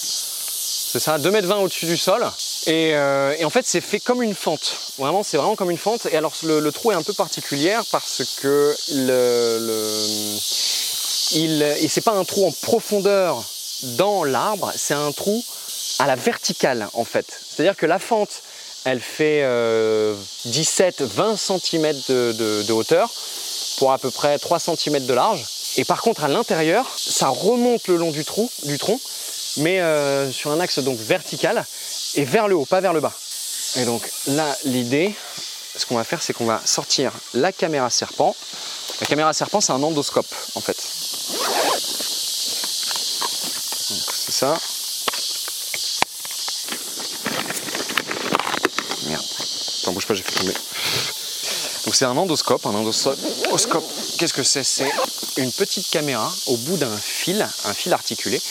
C'est 0.93 0.99
ça, 0.99 1.17
2m20 1.17 1.63
au-dessus 1.63 1.87
du 1.87 1.97
sol. 1.97 2.23
Et, 2.67 2.91
euh, 2.93 3.35
et 3.39 3.45
en 3.45 3.49
fait, 3.49 3.65
c'est 3.65 3.81
fait 3.81 3.99
comme 3.99 4.21
une 4.21 4.35
fente. 4.35 4.77
Vraiment, 4.99 5.23
c'est 5.23 5.37
vraiment 5.37 5.55
comme 5.55 5.71
une 5.71 5.77
fente. 5.79 6.05
Et 6.11 6.17
alors, 6.17 6.33
le, 6.43 6.71
trou 6.71 6.91
est 6.91 6.95
un 6.95 7.01
peu 7.01 7.13
particulier 7.13 7.75
parce 7.91 8.21
que 8.39 8.75
le, 8.91 9.57
le- 9.65 10.37
il, 11.31 11.89
c'est 11.89 12.01
pas 12.03 12.11
un 12.11 12.23
trou 12.23 12.45
en 12.45 12.51
profondeur 12.61 13.43
dans 13.97 14.23
l'arbre, 14.23 14.71
c'est 14.75 14.93
un 14.93 15.11
trou 15.11 15.43
à 15.97 16.05
la 16.05 16.15
verticale 16.15 16.87
en 16.93 17.05
fait. 17.05 17.25
C'est-à-dire 17.49 17.75
que 17.75 17.87
la 17.87 17.97
fente, 17.97 18.43
elle 18.85 18.99
fait 18.99 19.41
euh, 19.41 20.13
17-20 20.47 21.37
cm 21.37 21.91
de, 22.07 22.33
de- 22.33 22.61
de 22.67 22.71
hauteur 22.71 23.09
pour 23.79 23.93
à 23.93 23.97
peu 23.97 24.11
près 24.11 24.37
3 24.37 24.59
cm 24.59 25.07
de 25.07 25.13
large. 25.15 25.43
Et 25.77 25.85
par 25.85 26.03
contre, 26.03 26.23
à 26.23 26.27
l'intérieur, 26.27 26.85
ça 26.95 27.29
remonte 27.29 27.87
le 27.87 27.95
long 27.97 28.11
du 28.11 28.23
trou, 28.23 28.47
du 28.65 28.77
tronc, 28.77 28.99
mais 29.57 29.81
euh, 29.81 30.31
sur 30.31 30.51
un 30.51 30.59
axe 30.59 30.79
donc 30.79 30.97
vertical 30.99 31.65
et 32.15 32.25
vers 32.25 32.47
le 32.47 32.55
haut, 32.55 32.65
pas 32.65 32.81
vers 32.81 32.93
le 32.93 32.99
bas. 32.99 33.13
Et 33.75 33.85
donc 33.85 34.01
là, 34.27 34.55
l'idée, 34.65 35.13
ce 35.75 35.85
qu'on 35.85 35.95
va 35.95 36.03
faire, 36.03 36.21
c'est 36.21 36.33
qu'on 36.33 36.45
va 36.45 36.61
sortir 36.63 37.11
la 37.33 37.51
caméra 37.51 37.89
serpent. 37.89 38.35
La 39.01 39.07
caméra 39.07 39.33
serpent, 39.33 39.61
c'est 39.61 39.71
un 39.71 39.81
endoscope 39.81 40.33
en 40.55 40.61
fait. 40.61 40.77
C'est 44.25 44.31
ça. 44.31 44.57
Merde. 49.07 49.23
Attends, 49.81 49.91
bouge 49.91 50.05
pas, 50.05 50.13
j'ai 50.13 50.23
fait 50.23 50.39
tomber. 50.39 50.53
Donc 51.85 51.95
c'est 51.95 52.05
un 52.05 52.15
endoscope. 52.15 52.65
Un 52.65 52.75
endoscope, 52.75 53.19
qu'est-ce 54.17 54.33
que 54.33 54.43
c'est? 54.43 54.63
C'est 54.63 54.91
une 55.37 55.51
petite 55.51 55.89
caméra 55.89 56.31
au 56.47 56.57
bout 56.57 56.77
d'un 56.77 56.95
fil, 56.97 57.47
un 57.65 57.73
fil 57.73 57.91
articulé, 57.93 58.41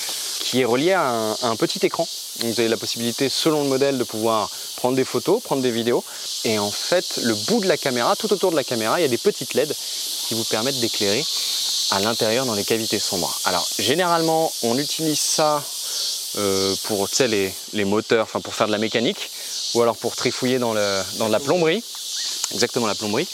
qui 0.53 0.61
est 0.61 0.67
relié 0.67 0.93
à 0.93 1.35
un, 1.41 1.57
petit 1.57 1.79
écran. 1.87 2.07
Vous 2.41 2.61
avez 2.61 2.69
la 2.69 2.77
possibilité, 2.77 3.31
selon 3.31 3.63
le 3.63 3.71
modèle, 3.71 3.97
de 3.97 4.05
pouvoir 4.05 4.51
prendre 4.77 4.95
des 4.95 5.05
photos, 5.07 5.43
prendre 5.43 5.63
des 5.63 5.71
vidéos. 5.71 6.05
Et 6.45 6.59
en 6.59 6.71
fait, 6.71 7.21
le 7.23 7.33
bout 7.47 7.61
de 7.61 7.67
la 7.67 7.79
caméra, 7.79 8.15
tout 8.17 8.31
autour 8.35 8.51
de 8.51 8.57
la 8.57 8.63
caméra, 8.63 9.01
il 9.01 9.03
y 9.03 9.07
a 9.07 9.09
des 9.09 9.17
petites 9.17 9.55
LED 9.55 9.75
qui 10.29 10.35
vous 10.35 10.45
permettent 10.45 10.79
d'éclairer 10.79 11.25
à 11.93 12.01
l'intérieur 12.01 12.45
dans 12.45 12.53
les 12.53 12.65
cavités 12.65 12.99
sombres. 12.99 13.35
Alors 13.47 13.67
généralement, 13.79 14.53
on 14.63 14.77
utilise 14.77 15.19
ça 15.19 15.65
euh, 16.37 16.75
pour 16.83 17.09
les, 17.21 17.55
les 17.73 17.85
moteurs, 17.87 18.25
enfin 18.25 18.43
pour 18.43 18.55
faire 18.55 18.67
de 18.67 18.73
la 18.73 18.79
mécanique, 18.79 19.31
ou 19.75 19.81
alors 19.81 19.97
pour 19.97 20.17
trifouiller 20.17 20.59
dans, 20.59 20.75
de 20.75 21.33
la 21.33 21.41
plomberie, 21.41 21.83
exactement 22.53 22.87
la 22.87 22.95
plomberie. 22.95 23.27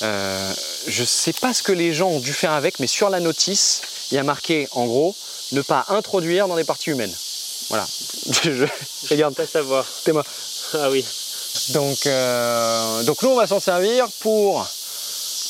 Euh, 0.00 0.54
je 0.86 1.04
sais 1.04 1.34
pas 1.34 1.52
ce 1.52 1.62
que 1.62 1.72
les 1.72 1.92
gens 1.92 2.08
ont 2.08 2.20
dû 2.20 2.32
faire 2.32 2.52
avec, 2.52 2.80
mais 2.80 2.86
sur 2.86 3.10
la 3.10 3.20
notice, 3.20 3.82
il 4.10 4.14
y 4.14 4.18
a 4.18 4.22
marqué 4.22 4.66
en 4.72 4.86
gros 4.86 5.14
ne 5.52 5.62
pas 5.62 5.84
introduire 5.88 6.48
dans 6.48 6.56
les 6.56 6.64
parties 6.64 6.90
humaines. 6.90 7.14
Voilà. 7.68 7.86
Je- 8.42 8.66
regarde, 9.10 9.34
Pas 9.34 9.46
savoir. 9.46 9.84
c'est 10.04 10.12
moi. 10.12 10.24
Ah 10.74 10.90
oui. 10.90 11.04
Donc, 11.70 12.06
euh, 12.06 13.02
donc 13.04 13.22
nous, 13.22 13.30
on 13.30 13.36
va 13.36 13.46
s'en 13.46 13.60
servir 13.60 14.06
pour 14.20 14.66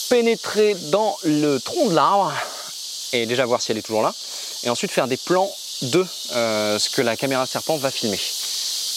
pénétrer 0.09 0.75
dans 0.75 1.17
le 1.23 1.59
tronc 1.61 1.91
de 1.91 1.95
l'arbre 1.95 2.33
et 3.13 3.27
déjà 3.27 3.45
voir 3.47 3.61
si 3.61 3.73
elle 3.73 3.79
est 3.79 3.83
toujours 3.83 4.03
là. 4.03 4.15
Et 4.65 4.71
ensuite 4.71 4.91
faire 4.91 5.07
des 5.09 5.17
plans 5.17 5.51
de 5.83 6.05
euh, 6.35 6.79
ce 6.79 6.89
que 6.91 7.03
la 7.03 7.17
caméra 7.17 7.47
serpent 7.47 7.77
va 7.77 7.91
filmer. 7.91 8.19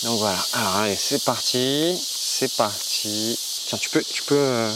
Donc 0.04 0.20
voilà. 0.20 0.38
Alors 0.54 0.76
allez, 0.78 0.96
c'est 0.96 1.24
parti. 1.24 2.00
C'est 2.14 2.52
parti. 2.56 3.38
Tiens, 3.68 3.78
tu 3.78 3.90
peux... 3.90 4.04
Tu 4.04 4.24
peux 4.24 4.36
euh. 4.38 4.72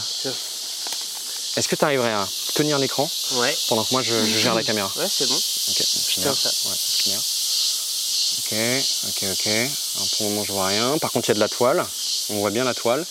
Est-ce 1.58 1.68
que 1.70 1.76
tu 1.76 1.86
arriverais 1.86 2.12
à 2.12 2.28
tenir 2.54 2.78
l'écran 2.80 3.10
Ouais. 3.38 3.56
pendant 3.70 3.84
que 3.84 3.92
moi 3.94 4.02
je, 4.04 4.14
je 4.14 4.38
gère 4.40 4.56
la 4.56 4.64
caméra? 4.64 4.92
Ouais, 4.98 5.08
c'est 5.10 5.26
bon. 5.28 5.38
Ok, 5.67 5.84
ça. 6.23 6.30
Ouais. 6.30 7.17
Ok, 8.38 8.54
ok, 9.08 9.23
ok. 9.32 9.47
Alors, 9.47 10.08
pour 10.17 10.25
le 10.25 10.30
moment, 10.30 10.43
je 10.43 10.51
vois 10.51 10.67
rien. 10.67 10.97
Par 10.99 11.12
contre, 11.12 11.30
il 11.30 11.32
y 11.32 11.32
a 11.32 11.36
de 11.36 11.39
la 11.39 11.49
toile. 11.49 11.86
On 12.30 12.39
voit 12.39 12.51
bien 12.51 12.63
la 12.63 12.73
toile. 12.73 13.06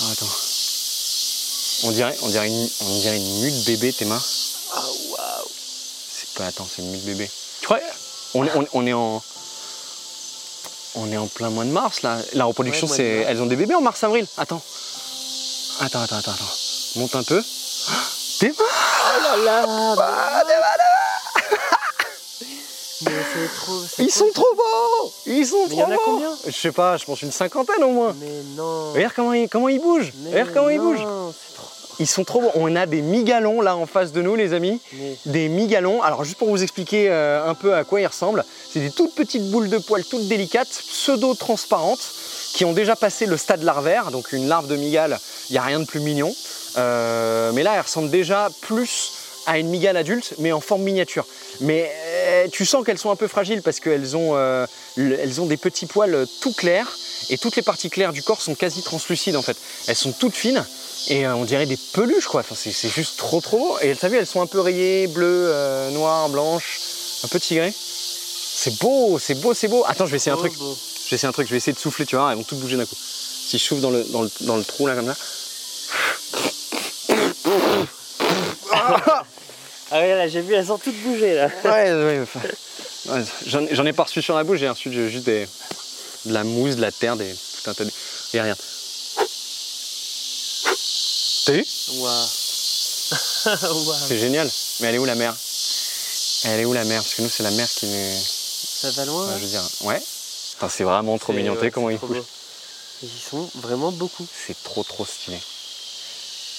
Ah, 0.00 0.10
attends. 0.12 0.26
On 1.84 1.90
dirait, 1.92 2.16
on 2.22 2.28
dirait, 2.28 2.48
une, 2.48 2.68
on 2.80 2.98
dirait 3.00 3.16
une 3.16 3.40
mue 3.40 3.50
de 3.50 3.64
bébé, 3.66 3.94
mains. 4.06 4.22
Ah 4.74 4.82
waouh. 5.10 5.48
C'est 6.10 6.30
pas, 6.30 6.46
attends, 6.46 6.66
c'est 6.74 6.82
une 6.82 6.90
mue 6.90 6.98
de 6.98 7.04
bébé. 7.04 7.30
Tu 7.60 7.66
crois? 7.66 7.80
On 8.34 8.46
est, 8.46 8.50
on, 8.54 8.66
on 8.72 8.86
est 8.86 8.92
en. 8.92 9.22
On 10.94 11.12
est 11.12 11.16
en 11.18 11.26
plein 11.26 11.50
mois 11.50 11.64
de 11.64 11.70
mars 11.70 12.02
là. 12.02 12.18
La 12.32 12.46
reproduction, 12.46 12.86
Ouais, 12.86 12.96
c'est. 12.96 13.24
Elles 13.28 13.40
ont 13.40 13.46
des 13.46 13.56
bébés 13.56 13.74
en 13.74 13.82
mars-avril. 13.82 14.26
Attends. 14.38 14.62
Attends, 15.80 16.02
attends, 16.02 16.16
attends, 16.16 16.32
attends. 16.32 16.54
Monte 16.96 17.14
un 17.14 17.22
peu. 17.22 17.42
Tes 18.40 18.52
Oh 18.58 19.22
là 19.22 19.36
là. 19.36 19.66
Ah, 20.00 20.42
c'est 23.10 23.54
trop. 23.60 23.72
c'est 23.88 24.02
Ils 24.04 24.10
sont 24.10 24.28
trop 24.34 24.54
beaux 24.54 25.12
Ils 25.26 25.46
sont 25.46 25.56
Mais 25.68 25.76
trop 25.76 25.80
y 25.80 25.82
en 25.84 25.90
a 25.90 25.94
beaux 25.94 26.00
combien? 26.04 26.36
Je 26.46 26.50
sais 26.52 26.72
pas, 26.72 26.96
je 26.96 27.04
pense 27.04 27.22
une 27.22 27.32
cinquantaine 27.32 27.82
au 27.84 27.90
moins. 27.90 28.14
Mais 28.20 28.26
non. 28.56 28.92
Regarde 28.92 29.12
comment 29.14 29.32
ils, 29.32 29.48
comment 29.48 29.68
ils 29.68 29.80
bougent 29.80 30.12
Mais 30.22 30.30
Regarde 30.30 30.50
comment 30.54 30.68
ils 30.70 30.80
bougent 30.80 30.98
trop- 31.54 31.68
Ils 31.98 32.06
sont 32.06 32.24
trop 32.24 32.40
beaux. 32.40 32.50
On 32.54 32.74
a 32.76 32.86
des 32.86 33.02
migalons 33.02 33.60
là 33.60 33.76
en 33.76 33.86
face 33.86 34.12
de 34.12 34.22
nous 34.22 34.34
les 34.34 34.52
amis. 34.52 34.80
Mais 34.94 35.16
Des 35.26 35.48
migalons. 35.48 36.02
Alors 36.02 36.24
juste 36.24 36.38
pour 36.38 36.48
vous 36.48 36.62
expliquer 36.62 37.08
euh, 37.10 37.48
un 37.48 37.54
peu 37.54 37.74
à 37.74 37.84
quoi 37.84 38.00
ils 38.00 38.06
ressemblent, 38.06 38.44
c'est 38.72 38.80
des 38.80 38.90
toutes 38.90 39.14
petites 39.14 39.50
boules 39.50 39.68
de 39.68 39.78
poils 39.78 40.04
toutes 40.04 40.26
délicates, 40.28 40.68
pseudo-transparentes, 40.68 42.04
qui 42.54 42.64
ont 42.64 42.72
déjà 42.72 42.96
passé 42.96 43.26
le 43.26 43.36
stade 43.36 43.62
larvaire. 43.62 44.10
Donc 44.10 44.32
une 44.32 44.48
larve 44.48 44.66
de 44.66 44.76
migale, 44.76 45.18
il 45.50 45.52
n'y 45.52 45.58
a 45.58 45.62
rien 45.62 45.80
de 45.80 45.84
plus 45.86 46.00
mignon. 46.00 46.34
Euh, 46.78 47.52
mais 47.54 47.62
là, 47.62 47.72
elles 47.74 47.80
ressemblent 47.80 48.10
déjà 48.10 48.48
plus 48.62 49.12
à 49.46 49.58
une 49.58 49.68
migale 49.68 49.96
adulte, 49.96 50.34
mais 50.38 50.52
en 50.52 50.60
forme 50.60 50.82
miniature. 50.82 51.24
Mais 51.60 51.90
euh, 51.94 52.48
tu 52.50 52.64
sens 52.66 52.84
qu'elles 52.84 52.98
sont 52.98 53.10
un 53.10 53.16
peu 53.16 53.28
fragiles 53.28 53.62
parce 53.62 53.80
qu'elles 53.80 54.16
ont, 54.16 54.32
euh, 54.36 54.66
elles 54.96 55.40
ont 55.40 55.46
des 55.46 55.56
petits 55.56 55.86
poils 55.86 56.26
tout 56.40 56.52
clairs 56.52 56.96
et 57.30 57.38
toutes 57.38 57.56
les 57.56 57.62
parties 57.62 57.90
claires 57.90 58.12
du 58.12 58.22
corps 58.22 58.40
sont 58.42 58.54
quasi 58.54 58.82
translucides 58.82 59.36
en 59.36 59.42
fait. 59.42 59.56
Elles 59.88 59.96
sont 59.96 60.12
toutes 60.12 60.34
fines 60.34 60.64
et 61.08 61.26
euh, 61.26 61.34
on 61.34 61.44
dirait 61.44 61.66
des 61.66 61.78
peluches 61.92 62.26
quoi. 62.26 62.40
Enfin, 62.40 62.54
c'est 62.56 62.88
juste 62.88 63.16
trop 63.18 63.40
trop 63.40 63.58
beau. 63.58 63.78
Et 63.80 63.94
t'as 63.94 64.08
vu, 64.08 64.16
elles 64.16 64.26
sont 64.26 64.40
un 64.40 64.46
peu 64.46 64.60
rayées, 64.60 65.06
bleues, 65.06 65.48
euh, 65.52 65.90
noires, 65.90 66.28
blanches, 66.28 66.80
un 67.24 67.28
peu 67.28 67.40
tigrées. 67.40 67.72
C'est 68.58 68.78
beau, 68.78 69.18
c'est 69.18 69.34
beau, 69.34 69.54
c'est 69.54 69.68
beau. 69.68 69.84
Attends, 69.86 70.06
je 70.06 70.10
vais 70.12 70.16
essayer 70.16 70.32
un 70.32 70.36
Beau, 70.36 70.42
truc. 70.46 70.58
beau. 70.58 70.74
Je 71.04 71.10
vais 71.10 71.16
essayer 71.16 71.28
un 71.28 71.32
truc, 71.32 71.46
je 71.46 71.52
vais 71.52 71.58
essayer 71.58 71.72
de 71.74 71.78
souffler, 71.78 72.04
tu 72.06 72.16
vois, 72.16 72.30
elles 72.32 72.38
vont 72.38 72.42
toutes 72.44 72.58
bouger 72.58 72.76
d'un 72.76 72.86
coup. 72.86 72.96
Si 72.96 73.58
je 73.58 73.62
souffle 73.64 73.80
dans 73.82 73.90
le, 73.90 74.02
dans 74.04 74.22
le, 74.22 74.30
dans 74.40 74.56
le 74.56 74.64
trou 74.64 74.86
là 74.86 74.94
comme 74.94 75.06
ça. 75.06 75.16
Ah 79.90 80.00
ouais, 80.00 80.14
là, 80.16 80.28
j'ai 80.28 80.40
vu, 80.40 80.54
elles 80.54 80.72
ont 80.72 80.78
toutes 80.78 81.00
bougé 81.02 81.34
là. 81.34 81.48
Ouais, 81.64 81.92
ouais, 81.92 82.20
enfin, 82.22 82.40
ouais, 83.12 83.22
j'en 83.46 83.62
ai- 83.64 83.74
j'en 83.74 83.86
ai 83.86 83.92
pas 83.92 84.02
reçu 84.04 84.20
sur 84.20 84.34
la 84.34 84.42
bouche, 84.44 84.58
j'ai 84.58 84.68
reçu 84.68 84.92
juste 84.92 85.24
des, 85.24 85.46
de 86.26 86.32
la 86.32 86.42
mousse, 86.42 86.74
de 86.76 86.80
la 86.80 86.90
terre, 86.90 87.16
des, 87.16 87.32
tout 87.32 87.70
un 87.70 87.74
tas 87.74 87.84
de. 87.84 87.90
Et 88.34 88.40
regarde. 88.40 88.58
T'as 91.44 91.52
vu? 91.52 91.64
Waouh. 92.00 92.26
C'est 94.08 94.18
génial. 94.18 94.50
Mais 94.80 94.88
elle 94.88 94.96
est 94.96 94.98
où 94.98 95.04
la 95.04 95.14
mer? 95.14 95.36
Elle 96.44 96.60
est 96.60 96.64
où 96.64 96.72
la 96.72 96.84
mer? 96.84 97.02
Parce 97.02 97.14
que 97.14 97.22
nous, 97.22 97.28
c'est 97.30 97.44
la 97.44 97.52
mer 97.52 97.68
qui 97.68 97.86
nous. 97.86 98.20
Ça 98.20 98.90
va 98.90 99.04
loin 99.04 99.26
ouais, 99.28 99.34
je 99.38 99.44
veux 99.44 99.50
dire. 99.50 99.62
Ouais. 99.82 100.02
Putain, 100.54 100.68
c'est 100.68 100.84
vraiment 100.84 101.16
trop 101.18 101.32
mignon. 101.32 101.54
T'as 101.54 101.62
ouais, 101.62 101.70
comment 101.70 101.90
ils 101.90 101.98
couchent? 101.98 102.18
Ils 103.02 103.08
y 103.08 103.20
sont 103.20 103.48
vraiment 103.56 103.92
beaucoup. 103.92 104.26
C'est 104.46 104.60
trop 104.64 104.82
trop 104.82 105.06
stylé. 105.06 105.38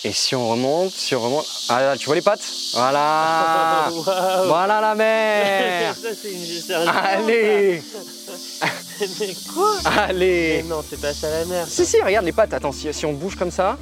Et 0.03 0.11
si 0.13 0.35
on 0.35 0.49
remonte, 0.49 0.91
si 0.91 1.15
on 1.15 1.21
remonte. 1.21 1.45
Ah 1.69 1.81
là, 1.81 1.97
tu 1.97 2.05
vois 2.05 2.15
les 2.15 2.21
pattes? 2.21 2.45
Voilà. 2.73 3.89
Voilà 4.47 4.79
la 4.79 4.95
mer 4.95 5.95
Ça, 6.01 6.09
c'est 6.21 6.31
une. 6.31 6.87
Allez 6.87 7.81
Mais 9.19 9.35
quoi 9.53 9.71
Mais 9.83 9.99
Allez 9.99 10.63
non, 10.63 10.83
c'est 10.87 11.01
pas 11.01 11.13
ça 11.13 11.29
la 11.29 11.45
mer. 11.45 11.67
Si, 11.67 11.85
si, 11.85 12.01
regarde 12.01 12.25
les 12.25 12.31
pattes. 12.31 12.53
Attends, 12.53 12.71
si, 12.71 12.93
si 12.93 13.05
on 13.05 13.13
bouge 13.13 13.35
comme 13.35 13.51
ça, 13.51 13.77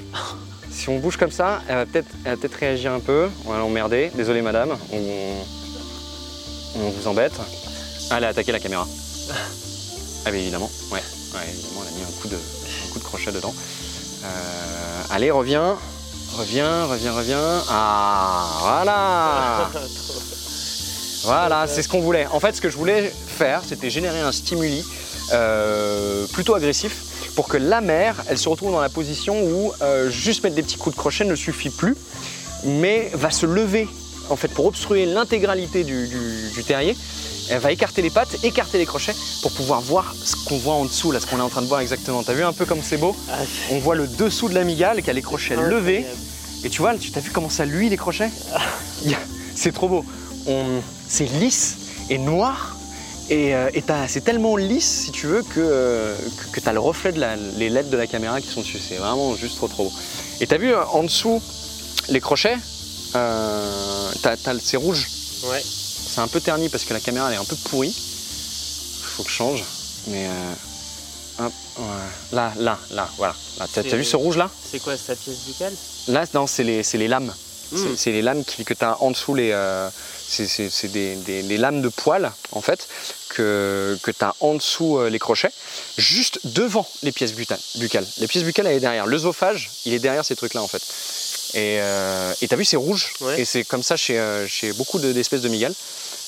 si 0.71 0.89
on 0.89 0.99
bouge 0.99 1.17
comme 1.17 1.31
ça, 1.31 1.61
elle 1.67 1.75
va 1.75 1.85
peut-être 1.85 2.11
peut-être 2.23 2.55
réagir 2.55 2.93
un 2.93 2.99
peu. 2.99 3.29
On 3.45 3.51
va 3.51 3.59
l'emmerder. 3.59 4.11
Désolé, 4.15 4.41
madame. 4.41 4.77
On, 4.91 5.01
on 6.77 6.89
vous 6.89 7.07
embête. 7.07 7.33
Allez, 8.09 8.27
attaquer 8.27 8.51
la 8.51 8.59
caméra. 8.59 8.87
Ah, 10.25 10.31
mais 10.31 10.41
évidemment. 10.41 10.69
Ouais, 10.91 10.99
ouais 11.33 11.47
évidemment, 11.49 11.81
elle 11.83 11.93
a 11.93 11.97
mis 11.97 12.03
un 12.03 12.21
coup 12.21 12.27
de, 12.27 12.35
un 12.35 12.93
coup 12.93 12.99
de 12.99 13.03
crochet 13.03 13.31
dedans. 13.31 13.53
Euh, 14.23 15.03
allez, 15.11 15.31
reviens. 15.31 15.77
Reviens, 16.37 16.85
reviens, 16.85 17.13
reviens. 17.13 17.63
Ah, 17.69 18.47
voilà 18.61 19.69
Voilà, 21.23 21.65
c'est 21.67 21.81
ce 21.81 21.87
qu'on 21.89 22.01
voulait. 22.01 22.27
En 22.31 22.39
fait, 22.39 22.55
ce 22.55 22.61
que 22.61 22.69
je 22.69 22.77
voulais 22.77 23.11
faire, 23.27 23.61
c'était 23.67 23.89
générer 23.89 24.19
un 24.21 24.31
stimuli 24.31 24.83
euh, 25.33 26.27
plutôt 26.33 26.53
agressif 26.53 27.31
pour 27.35 27.47
que 27.47 27.57
la 27.57 27.81
mère, 27.81 28.15
elle 28.29 28.37
se 28.37 28.47
retrouve 28.47 28.71
dans 28.71 28.79
la 28.81 28.89
position 28.89 29.41
où 29.43 29.71
euh, 29.81 30.09
juste 30.11 30.43
mettre 30.43 30.55
des 30.55 30.61
petits 30.61 30.77
coups 30.77 30.95
de 30.95 30.99
crochet 30.99 31.25
ne 31.25 31.35
suffit 31.35 31.71
plus, 31.71 31.95
mais 32.63 33.09
va 33.15 33.31
se 33.31 33.47
lever 33.47 33.87
en 34.29 34.35
fait 34.35 34.49
pour 34.49 34.65
obstruer 34.67 35.05
l'intégralité 35.07 35.83
du, 35.83 36.07
du- 36.07 36.51
du 36.53 36.63
terrier. 36.63 36.95
Elle 37.49 37.59
va 37.59 37.71
écarter 37.71 38.01
les 38.01 38.09
pattes, 38.09 38.37
écarter 38.43 38.77
les 38.77 38.85
crochets 38.85 39.13
pour 39.41 39.51
pouvoir 39.51 39.81
voir 39.81 40.15
ce 40.23 40.35
qu'on 40.35 40.57
voit 40.57 40.73
en 40.75 40.85
dessous, 40.85 41.11
là, 41.11 41.19
ce 41.19 41.27
qu'on 41.27 41.37
est 41.37 41.41
en 41.41 41.49
train 41.49 41.61
de 41.61 41.67
voir 41.67 41.79
exactement. 41.81 42.23
T'as 42.23 42.33
vu 42.33 42.43
un 42.43 42.53
peu 42.53 42.65
comme 42.65 42.81
c'est 42.83 42.97
beau 42.97 43.15
Ah, 43.31 43.37
On 43.71 43.79
voit 43.79 43.95
le 43.95 44.07
dessous 44.07 44.49
de 44.49 44.55
la 44.55 44.63
migale 44.63 45.01
qui 45.03 45.09
a 45.09 45.13
les 45.13 45.21
crochets 45.21 45.55
levés. 45.55 46.05
Et 46.63 46.69
tu 46.69 46.81
vois, 46.81 46.95
tu 46.97 47.11
t'as 47.11 47.19
vu 47.19 47.29
comment 47.31 47.49
ça 47.49 47.65
luit 47.65 47.89
les 47.89 47.97
crochets 47.97 48.31
C'est 49.55 49.71
trop 49.73 49.87
beau. 49.87 50.03
On- 50.47 50.81
C'est 51.07 51.25
lisse 51.25 51.75
et 52.09 52.17
noir. 52.17 52.75
Et, 53.29 53.55
euh, 53.55 53.69
et 53.73 53.83
c'est 54.07 54.23
tellement 54.23 54.55
lisse, 54.55 55.03
si 55.05 55.11
tu 55.11 55.25
veux, 55.27 55.41
que, 55.41 55.59
euh, 55.59 56.15
que, 56.51 56.59
tu 56.59 56.67
as 56.69 56.73
le 56.73 56.79
reflet 56.79 57.11
de 57.11 57.19
la- 57.19 57.35
les 57.35 57.69
LED 57.69 57.89
de 57.89 57.97
la 57.97 58.05
caméra 58.07 58.39
qui 58.41 58.47
sont 58.47 58.61
dessus. 58.61 58.79
C'est 58.79 58.97
vraiment 58.97 59.35
juste 59.35 59.55
trop 59.57 59.67
trop 59.67 59.85
beau. 59.85 59.93
Et 60.41 60.47
t'as 60.47 60.57
vu 60.57 60.73
euh, 60.73 60.83
en 60.93 61.03
dessous 61.03 61.41
les 62.09 62.19
crochets 62.21 62.57
euh, 63.15 64.11
t'as- 64.21 64.35
C'est 64.61 64.77
rouge. 64.77 65.07
Ouais. 65.49 65.61
C'est 66.15 66.21
un 66.21 66.27
peu 66.29 66.39
terni 66.39 66.69
parce 66.69 66.85
que 66.85 66.93
la 66.93 67.01
caméra 67.01 67.27
elle 67.29 67.35
est 67.35 67.41
un 67.41 67.43
peu 67.45 67.57
pourrie. 67.69 67.93
Faut 67.93 69.23
que 69.23 69.29
je 69.29 69.35
change. 69.35 69.63
Mais 70.07 70.25
euh, 70.27 71.45
hop, 71.45 71.53
ouais. 71.79 71.85
là, 72.31 72.53
là, 72.57 72.79
là, 72.91 73.09
voilà. 73.17 73.35
Là, 73.59 73.67
T'as 73.73 73.81
vu 73.81 74.05
ce 74.05 74.15
rouge 74.15 74.37
là 74.37 74.49
C'est 74.71 74.79
quoi, 74.79 74.95
sa 74.97 75.15
pièce 75.15 75.39
buccale? 75.47 75.73
Là, 76.07 76.25
non, 76.33 76.47
c'est 76.47 76.63
les, 76.63 76.83
c'est 76.83 76.97
les 76.97 77.07
lames. 77.09 77.33
Mm. 77.71 77.77
C'est- 77.77 77.97
C'est 77.97 78.11
les 78.11 78.21
lames 78.21 78.43
qui- 78.45 78.63
que 78.63 78.73
tu 78.73 78.85
as 78.85 79.01
en 79.01 79.11
dessous, 79.11 79.33
les, 79.35 79.51
euh, 79.51 79.89
c'est 80.27 80.87
des, 80.91 81.15
des- 81.15 81.41
les 81.41 81.57
lames 81.57 81.81
de 81.81 81.89
poils, 81.89 82.31
en 82.51 82.61
fait, 82.61 82.87
que, 83.29 83.97
que 84.03 84.11
tu 84.11 84.23
as 84.23 84.35
en 84.39 84.53
dessous 84.55 84.99
euh, 84.99 85.09
les 85.09 85.19
crochets, 85.19 85.51
juste 85.97 86.39
devant 86.45 86.87
les 87.03 87.11
pièces 87.11 87.33
buccales. 87.33 87.59
Les 88.19 88.27
pièces 88.27 88.43
buccales, 88.43 88.67
elle 88.67 88.77
est 88.77 88.79
derrière. 88.79 89.05
L'œsophage, 89.07 89.71
il 89.85 89.93
est 89.93 89.99
derrière 89.99 90.23
ces 90.23 90.35
trucs-là, 90.35 90.61
en 90.61 90.67
fait. 90.67 90.81
Et 91.57 91.79
euh, 91.81 92.33
et 92.41 92.47
t'as 92.47 92.55
vu, 92.55 92.65
c'est 92.65 92.75
rouge. 92.77 93.07
Ouais. 93.21 93.41
Et 93.41 93.45
c'est 93.45 93.63
comme 93.63 93.81
ça 93.83 93.95
chez, 93.97 94.19
euh, 94.19 94.47
chez 94.47 94.71
beaucoup 94.73 94.99
de- 94.99 95.11
d'espèces 95.13 95.41
de 95.41 95.47
migales, 95.49 95.73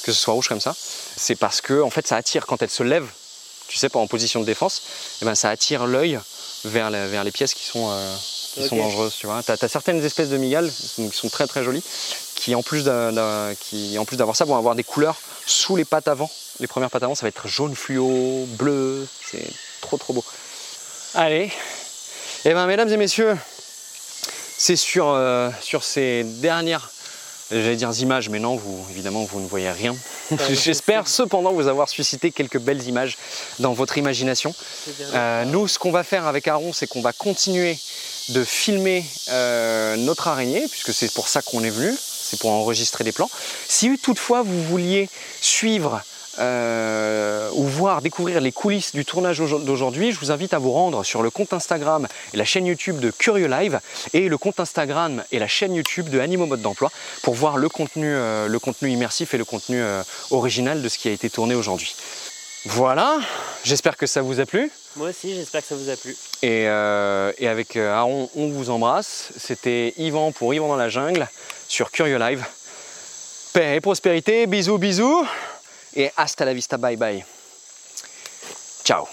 que 0.08 0.14
ce 0.14 0.22
soit 0.22 0.34
rouge 0.34 0.48
comme 0.48 0.62
ça. 0.62 0.74
C'est 1.18 1.36
parce 1.36 1.60
que, 1.60 1.82
en 1.82 1.90
fait, 1.90 2.08
ça 2.08 2.16
attire 2.16 2.46
quand 2.46 2.62
elles 2.62 2.70
se 2.70 2.82
lèvent, 2.84 3.10
tu 3.68 3.78
sais, 3.78 3.90
pas 3.90 4.00
en 4.00 4.08
position 4.08 4.40
de 4.40 4.46
défense, 4.46 4.82
et 5.22 5.26
ben, 5.26 5.36
ça 5.36 5.50
attire 5.50 5.86
l'œil 5.86 6.18
vers, 6.64 6.90
la- 6.90 7.08
vers 7.08 7.26
les 7.26 7.32
pièces 7.32 7.54
qui 7.54 7.66
sont, 7.66 7.90
euh, 7.92 8.16
qui 8.54 8.66
sont 8.66 8.78
dangereuses, 8.78 9.16
tu 9.20 9.28
vois. 9.28 9.44
T'as 9.44 9.56
as 9.62 9.68
certaines 9.68 10.04
espèces 10.06 10.30
de 10.30 10.38
migales 10.38 10.72
qui 10.96 11.10
sont 11.12 11.28
très 11.30 11.46
très 11.46 11.62
jolies, 11.66 11.84
qui 12.36 12.56
en 12.56 12.64
plus 12.64 12.86
d'un- 12.86 13.12
d'un- 13.12 13.54
qui, 13.60 13.98
en 14.00 14.06
plus 14.06 14.16
d'avoir 14.16 14.38
ça, 14.38 14.46
vont 14.46 14.56
avoir 14.56 14.76
des 14.76 14.86
couleurs 14.86 15.18
sous 15.46 15.76
les 15.76 15.84
pattes 15.86 16.08
avant. 16.08 16.32
Les 16.62 16.68
premières 16.68 16.90
pattes 16.90 17.04
avant, 17.04 17.16
ça 17.16 17.24
va 17.24 17.28
être 17.28 17.48
jaune 17.50 17.76
fluo, 17.76 18.46
bleu, 18.52 19.06
c'est 19.30 19.46
trop 19.82 19.98
trop 19.98 20.14
beau. 20.14 20.24
Allez, 21.16 21.52
et 22.46 22.54
ben 22.54 22.66
mesdames 22.66 22.90
et 22.90 22.98
messieurs, 22.98 23.38
c'est 24.58 24.78
sur, 24.78 25.10
euh, 25.10 25.50
sur 25.62 25.84
ces 25.84 26.24
dernières, 26.24 26.90
j'allais 27.52 27.76
dire 27.76 27.92
images, 28.00 28.30
mais 28.30 28.40
non, 28.40 28.56
vous, 28.56 28.86
évidemment, 28.92 29.24
vous 29.24 29.40
ne 29.40 29.48
voyez 29.48 29.70
rien. 29.72 29.96
J'espère 30.50 31.08
cependant 31.08 31.54
vous 31.54 31.68
avoir 31.68 31.90
suscité 31.90 32.32
quelques 32.32 32.60
belles 32.60 32.84
images 32.88 33.18
dans 33.60 33.74
votre 33.74 33.98
imagination. 33.98 34.54
Euh, 35.14 35.46
nous, 35.46 35.68
ce 35.68 35.80
qu'on 35.80 35.92
va 35.92 36.04
faire 36.04 36.28
avec 36.28 36.48
Aaron, 36.48 36.74
c'est 36.74 36.88
qu'on 36.88 37.02
va 37.02 37.14
continuer 37.14 37.78
de 38.30 38.44
filmer 38.44 39.06
euh, 39.30 39.96
notre 39.96 40.28
araignée, 40.28 40.68
puisque 40.68 40.94
c'est 40.94 41.14
pour 41.14 41.28
ça 41.28 41.42
qu'on 41.42 41.64
est 41.64 41.70
venu, 41.70 41.96
c'est 41.98 42.40
pour 42.40 42.52
enregistrer 42.52 43.04
des 43.04 43.14
plans. 43.14 43.30
Si 43.68 43.98
toutefois 43.98 44.42
vous 44.42 44.64
vouliez 44.64 45.10
suivre 45.42 46.02
euh, 46.40 47.50
ou 47.54 47.64
voir, 47.64 48.02
découvrir 48.02 48.42
les 48.42 48.52
coulisses 48.52 48.94
du 48.94 49.06
tournage 49.06 49.40
aujourd- 49.40 49.62
d'aujourd'hui, 49.62 50.12
je 50.12 50.20
vous 50.20 50.32
invite 50.32 50.54
à 50.54 50.60
vous 50.60 50.72
rendre 50.72 51.04
sur 51.04 51.22
le 51.24 51.30
compte 51.30 51.54
Instagram 51.54 52.08
et 52.34 52.38
la 52.38 52.46
chaîne 52.46 52.66
YouTube 52.66 53.00
de 53.00 53.12
Curieux 53.12 53.48
Live 53.48 53.80
et 54.14 54.30
le 54.30 54.38
compte 54.38 54.60
Instagram 54.60 55.24
et 55.32 55.40
la 55.40 55.48
chaîne 55.48 55.74
YouTube 55.76 56.10
de 56.10 56.20
Animaux 56.20 56.46
Mode 56.46 56.62
d'Emploi 56.62 56.92
pour 57.24 57.34
voir 57.34 57.58
le 57.58 57.70
contenu, 57.70 58.08
euh, 58.08 58.48
le 58.48 58.60
contenu 58.60 58.90
immersif 58.90 59.34
et 59.34 59.38
le 59.38 59.46
contenu 59.46 59.80
euh, 59.82 60.04
original 60.32 60.82
de 60.82 60.90
ce 60.90 60.98
qui 60.98 61.08
a 61.10 61.12
été 61.12 61.30
tourné 61.30 61.56
aujourd'hui. 61.56 61.96
Voilà, 62.66 63.18
j'espère 63.64 63.96
que 63.96 64.06
ça 64.08 64.22
vous 64.22 64.40
a 64.40 64.46
plu. 64.46 64.70
Moi 64.98 65.10
aussi, 65.10 65.34
j'espère 65.36 65.62
que 65.62 65.68
ça 65.68 65.76
vous 65.76 65.90
a 65.90 65.96
plu. 65.96 66.18
Et, 66.42 66.64
et 66.64 67.48
avec 67.48 67.76
Aaron, 67.78 68.30
on 68.36 68.50
vous 68.50 68.70
embrasse. 68.72 69.30
C'était 69.38 69.94
Yvan 69.98 70.32
pour 70.34 70.54
Yvan 70.54 70.68
dans 70.68 70.76
la 70.76 70.90
jungle 70.90 71.28
sur 71.68 71.92
Curieux 71.92 72.18
Live. 72.18 72.44
Paix 73.54 73.76
et 73.76 73.80
prospérité, 73.82 74.48
bisous, 74.48 74.78
bisous. 74.80 75.26
Et 76.00 76.12
hasta 76.16 76.46
la 76.46 76.54
vista, 76.54 76.78
bye 76.78 76.96
bye. 76.96 77.26
Ciao. 78.84 79.06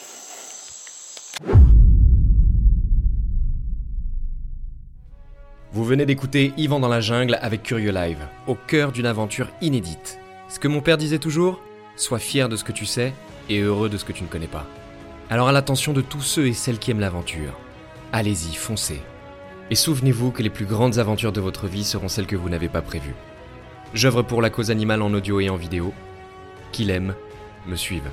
Vous 5.72 5.84
venez 5.84 6.04
d'écouter 6.04 6.52
Yvan 6.58 6.80
dans 6.80 6.88
la 6.88 7.00
jungle 7.00 7.38
avec 7.40 7.62
Curieux 7.62 7.90
Live, 7.90 8.28
au 8.46 8.54
cœur 8.54 8.92
d'une 8.92 9.06
aventure 9.06 9.48
inédite. 9.62 10.18
Ce 10.50 10.58
que 10.58 10.68
mon 10.68 10.82
père 10.82 10.98
disait 10.98 11.18
toujours 11.18 11.62
Sois 11.96 12.18
fier 12.18 12.50
de 12.50 12.56
ce 12.56 12.64
que 12.64 12.72
tu 12.72 12.84
sais 12.84 13.14
et 13.48 13.60
heureux 13.60 13.88
de 13.88 13.96
ce 13.96 14.04
que 14.04 14.12
tu 14.12 14.22
ne 14.22 14.28
connais 14.28 14.46
pas. 14.46 14.66
Alors 15.30 15.48
à 15.48 15.52
l'attention 15.52 15.94
de 15.94 16.02
tous 16.02 16.20
ceux 16.20 16.48
et 16.48 16.52
celles 16.52 16.78
qui 16.78 16.90
aiment 16.90 17.00
l'aventure, 17.00 17.58
allez-y, 18.12 18.54
foncez. 18.54 19.00
Et 19.70 19.74
souvenez-vous 19.74 20.32
que 20.32 20.42
les 20.42 20.50
plus 20.50 20.66
grandes 20.66 20.98
aventures 20.98 21.32
de 21.32 21.40
votre 21.40 21.66
vie 21.66 21.84
seront 21.84 22.08
celles 22.08 22.26
que 22.26 22.36
vous 22.36 22.50
n'avez 22.50 22.68
pas 22.68 22.82
prévues. 22.82 23.14
J'œuvre 23.94 24.20
pour 24.20 24.42
la 24.42 24.50
cause 24.50 24.70
animale 24.70 25.00
en 25.00 25.14
audio 25.14 25.40
et 25.40 25.48
en 25.48 25.56
vidéo. 25.56 25.94
Qu'il 26.74 26.90
aime, 26.90 27.14
me 27.66 27.76
suive. 27.76 28.10